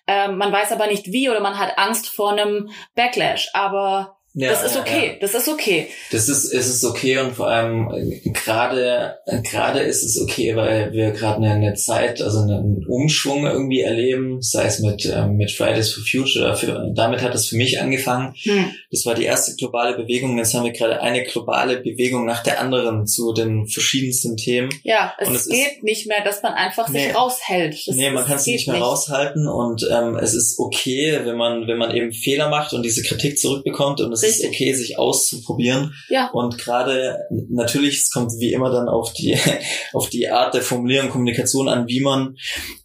Ähm, 0.08 0.38
man 0.38 0.52
weiß 0.52 0.72
aber 0.72 0.88
nicht 0.88 1.12
wie 1.12 1.30
oder 1.30 1.40
man 1.40 1.58
hat 1.58 1.78
Angst 1.78 2.10
vor 2.10 2.32
einem 2.32 2.70
Backlash. 2.96 3.50
Aber 3.54 4.18
ja, 4.36 4.50
das 4.50 4.64
ist 4.64 4.78
okay, 4.78 5.12
ja. 5.14 5.14
das 5.22 5.36
ist 5.36 5.48
okay. 5.48 5.88
Das 6.12 6.28
ist, 6.28 6.52
es 6.52 6.68
ist 6.68 6.84
okay 6.84 7.20
und 7.20 7.36
vor 7.36 7.50
allem 7.50 7.92
äh, 7.94 8.30
gerade, 8.32 9.18
gerade 9.44 9.82
ist 9.82 10.04
es 10.04 10.20
okay, 10.20 10.56
weil 10.56 10.92
wir 10.92 11.12
gerade 11.12 11.38
eine, 11.38 11.52
eine, 11.52 11.74
Zeit, 11.76 12.20
also 12.20 12.40
einen 12.40 12.84
Umschwung 12.88 13.46
irgendwie 13.46 13.82
erleben, 13.82 14.42
sei 14.42 14.66
es 14.66 14.80
mit, 14.80 15.06
ähm, 15.06 15.36
mit 15.36 15.52
Fridays 15.52 15.94
for 15.94 16.04
Future, 16.04 16.48
dafür, 16.48 16.92
damit 16.96 17.22
hat 17.22 17.36
es 17.36 17.48
für 17.48 17.58
mich 17.58 17.80
angefangen. 17.80 18.34
Hm. 18.42 18.72
Das 18.90 19.06
war 19.06 19.14
die 19.14 19.26
erste 19.26 19.56
globale 19.56 19.96
Bewegung, 19.96 20.36
jetzt 20.40 20.56
haben 20.56 20.64
wir 20.64 20.72
gerade 20.72 21.00
eine 21.00 21.24
globale 21.24 21.78
Bewegung 21.78 22.26
nach 22.26 22.42
der 22.42 22.60
anderen 22.60 23.06
zu 23.06 23.34
den 23.34 23.68
verschiedensten 23.68 24.36
Themen. 24.36 24.70
Ja, 24.84 25.14
es, 25.20 25.30
es 25.30 25.48
geht 25.48 25.74
ist, 25.78 25.84
nicht 25.84 26.08
mehr, 26.08 26.24
dass 26.24 26.42
man 26.42 26.54
einfach 26.54 26.90
nee, 26.90 27.06
sich 27.06 27.16
raushält. 27.16 27.76
Das, 27.86 27.96
nee, 27.96 28.10
man 28.10 28.26
kann 28.26 28.38
es 28.38 28.48
nicht 28.48 28.68
mehr 28.68 28.78
nicht. 28.78 28.86
raushalten 28.86 29.48
und 29.48 29.88
ähm, 29.92 30.18
es 30.18 30.34
ist 30.34 30.58
okay, 30.58 31.20
wenn 31.24 31.38
man, 31.38 31.68
wenn 31.68 31.78
man 31.78 31.96
eben 31.96 32.12
Fehler 32.12 32.50
macht 32.50 32.74
und 32.74 32.82
diese 32.82 33.04
Kritik 33.04 33.38
zurückbekommt 33.38 34.02
und 34.02 34.12
es 34.12 34.23
es 34.24 34.40
ist 34.40 34.46
okay, 34.46 34.74
sich 34.74 34.98
auszuprobieren. 34.98 35.94
Ja. 36.10 36.30
Und 36.32 36.58
gerade 36.58 37.20
natürlich, 37.50 38.00
es 38.00 38.10
kommt 38.10 38.32
wie 38.40 38.54
immer 38.54 38.72
dann 38.72 38.88
auf 38.88 39.14
die, 39.14 39.38
auf 39.94 40.10
die 40.10 40.30
Art 40.30 40.54
der 40.54 40.62
Formulierung 40.62 41.10
Kommunikation 41.10 41.70
an, 41.70 41.88
wie 41.88 42.02
man 42.02 42.36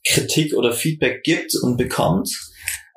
Kritik 0.05 0.55
oder 0.55 0.73
Feedback 0.73 1.23
gibt 1.23 1.55
und 1.63 1.77
bekommt. 1.77 2.31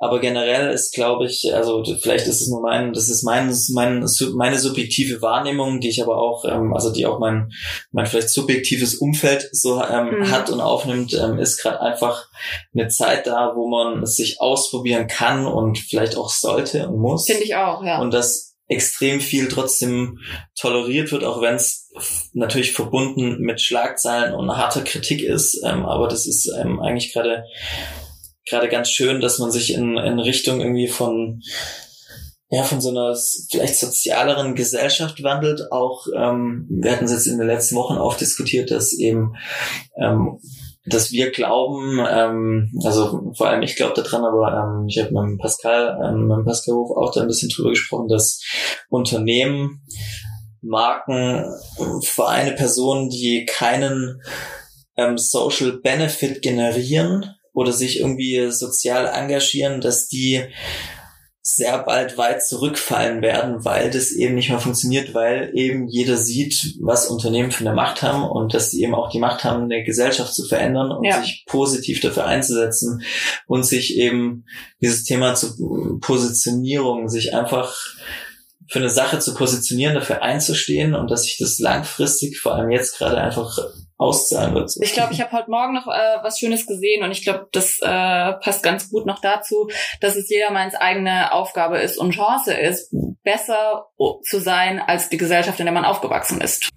Aber 0.03 0.19
generell 0.19 0.73
ist, 0.73 0.95
glaube 0.95 1.27
ich, 1.27 1.53
also 1.53 1.83
vielleicht 2.01 2.25
ist 2.25 2.41
es 2.41 2.49
nur 2.49 2.59
mein, 2.59 2.91
das 2.91 3.07
ist 3.07 3.21
mein, 3.21 3.55
mein, 3.69 4.03
meine 4.33 4.57
subjektive 4.57 5.21
Wahrnehmung, 5.21 5.79
die 5.79 5.89
ich 5.89 6.01
aber 6.01 6.17
auch, 6.17 6.43
ähm, 6.43 6.73
also 6.73 6.91
die 6.91 7.05
auch 7.05 7.19
mein, 7.19 7.51
mein 7.91 8.07
vielleicht 8.07 8.29
subjektives 8.29 8.95
Umfeld 8.95 9.47
so 9.51 9.79
ähm, 9.79 10.21
mhm. 10.21 10.31
hat 10.31 10.49
und 10.49 10.59
aufnimmt, 10.59 11.13
ähm, 11.13 11.37
ist 11.37 11.61
gerade 11.61 11.81
einfach 11.81 12.29
eine 12.73 12.87
Zeit 12.87 13.27
da, 13.27 13.53
wo 13.55 13.69
man 13.69 14.03
sich 14.07 14.41
ausprobieren 14.41 15.05
kann 15.05 15.45
und 15.45 15.77
vielleicht 15.77 16.17
auch 16.17 16.31
sollte 16.31 16.87
und 16.87 16.99
muss. 16.99 17.27
Finde 17.27 17.43
ich 17.43 17.55
auch, 17.55 17.83
ja. 17.83 18.01
Und 18.01 18.11
das 18.11 18.55
extrem 18.67 19.19
viel 19.19 19.49
trotzdem 19.49 20.17
toleriert 20.59 21.11
wird, 21.11 21.25
auch 21.25 21.41
wenn 21.41 21.55
es 21.55 21.91
natürlich 22.33 22.71
verbunden 22.71 23.37
mit 23.41 23.61
Schlagzeilen 23.61 24.33
und 24.33 24.49
harter 24.57 24.81
Kritik 24.81 25.21
ist. 25.21 25.61
Ähm, 25.63 25.85
aber 25.85 26.07
das 26.07 26.25
ist 26.25 26.51
ähm, 26.59 26.79
eigentlich 26.79 27.13
gerade 27.13 27.43
gerade 28.47 28.69
ganz 28.69 28.89
schön, 28.89 29.21
dass 29.21 29.39
man 29.39 29.51
sich 29.51 29.73
in, 29.73 29.97
in 29.97 30.19
Richtung 30.19 30.61
irgendwie 30.61 30.87
von 30.87 31.41
ja, 32.53 32.63
von 32.63 32.81
so 32.81 32.89
einer 32.89 33.15
vielleicht 33.49 33.79
sozialeren 33.79 34.55
Gesellschaft 34.55 35.23
wandelt. 35.23 35.71
Auch 35.71 36.05
ähm, 36.13 36.67
wir 36.69 36.91
hatten 36.91 37.05
es 37.05 37.11
jetzt 37.11 37.27
in 37.27 37.37
den 37.37 37.47
letzten 37.47 37.77
Wochen 37.77 37.97
oft 37.97 38.19
diskutiert, 38.19 38.71
dass 38.71 38.91
eben 38.91 39.35
ähm, 39.95 40.37
dass 40.85 41.11
wir 41.11 41.31
glauben, 41.31 41.99
ähm, 42.09 42.71
also 42.83 43.31
vor 43.37 43.47
allem 43.47 43.61
ich 43.61 43.75
glaube 43.75 44.01
daran, 44.01 44.25
aber 44.25 44.51
ähm, 44.51 44.87
ich 44.87 44.99
habe 44.99 45.11
mit 45.13 45.39
Pascal, 45.39 45.99
ähm, 46.03 46.27
mit 46.27 46.45
Pascal 46.45 46.75
Hof 46.75 46.97
auch 46.97 47.13
da 47.13 47.21
ein 47.21 47.27
bisschen 47.27 47.49
drüber 47.49 47.69
gesprochen, 47.69 48.07
dass 48.07 48.41
Unternehmen, 48.89 49.85
Marken, 50.61 51.45
Vereine, 52.03 52.53
Personen, 52.53 53.09
die 53.09 53.45
keinen 53.45 54.21
ähm, 54.97 55.17
Social 55.17 55.73
Benefit 55.73 56.41
generieren, 56.41 57.35
oder 57.53 57.71
sich 57.71 57.99
irgendwie 57.99 58.51
sozial 58.51 59.07
engagieren, 59.07 59.81
dass 59.81 60.07
die 60.07 60.43
sehr 61.43 61.79
bald 61.79 62.17
weit 62.19 62.45
zurückfallen 62.45 63.21
werden, 63.23 63.65
weil 63.65 63.89
das 63.89 64.11
eben 64.11 64.35
nicht 64.35 64.49
mehr 64.49 64.59
funktioniert, 64.59 65.15
weil 65.15 65.51
eben 65.55 65.87
jeder 65.87 66.15
sieht, 66.15 66.75
was 66.81 67.07
Unternehmen 67.07 67.51
für 67.51 67.65
eine 67.65 67.75
Macht 67.75 68.03
haben 68.03 68.23
und 68.23 68.53
dass 68.53 68.69
sie 68.69 68.83
eben 68.83 68.93
auch 68.93 69.09
die 69.09 69.19
Macht 69.19 69.43
haben, 69.43 69.63
eine 69.63 69.83
Gesellschaft 69.83 70.35
zu 70.35 70.45
verändern 70.45 70.91
und 70.91 71.03
ja. 71.03 71.21
sich 71.21 71.43
positiv 71.47 71.99
dafür 71.99 72.25
einzusetzen 72.25 73.01
und 73.47 73.65
sich 73.65 73.97
eben 73.97 74.45
dieses 74.81 75.03
Thema 75.03 75.33
zur 75.33 75.99
Positionierung, 75.99 77.09
sich 77.09 77.33
einfach 77.33 77.75
für 78.69 78.79
eine 78.79 78.89
Sache 78.89 79.19
zu 79.19 79.33
positionieren, 79.33 79.95
dafür 79.95 80.21
einzustehen 80.21 80.93
und 80.93 81.09
dass 81.09 81.23
sich 81.23 81.37
das 81.39 81.57
langfristig, 81.57 82.39
vor 82.39 82.53
allem 82.53 82.69
jetzt 82.69 82.97
gerade 82.97 83.17
einfach 83.17 83.57
auszahlen 84.01 84.55
wird. 84.55 84.71
Ich 84.81 84.93
glaube, 84.93 85.13
ich 85.13 85.21
habe 85.21 85.31
heute 85.31 85.51
Morgen 85.51 85.73
noch 85.73 85.87
äh, 85.87 86.23
was 86.23 86.39
Schönes 86.39 86.65
gesehen 86.65 87.03
und 87.03 87.11
ich 87.11 87.23
glaube, 87.23 87.47
das 87.51 87.77
äh, 87.81 87.85
passt 87.85 88.63
ganz 88.63 88.89
gut 88.89 89.05
noch 89.05 89.21
dazu, 89.21 89.69
dass 90.01 90.15
es 90.15 90.29
jedermanns 90.29 90.73
eigene 90.75 91.31
Aufgabe 91.31 91.77
ist 91.77 91.97
und 91.97 92.11
Chance 92.11 92.53
ist, 92.53 92.93
besser 93.23 93.85
zu 94.27 94.39
sein 94.39 94.79
als 94.79 95.09
die 95.09 95.17
Gesellschaft, 95.17 95.59
in 95.59 95.67
der 95.67 95.73
man 95.73 95.85
aufgewachsen 95.85 96.41
ist. 96.41 96.69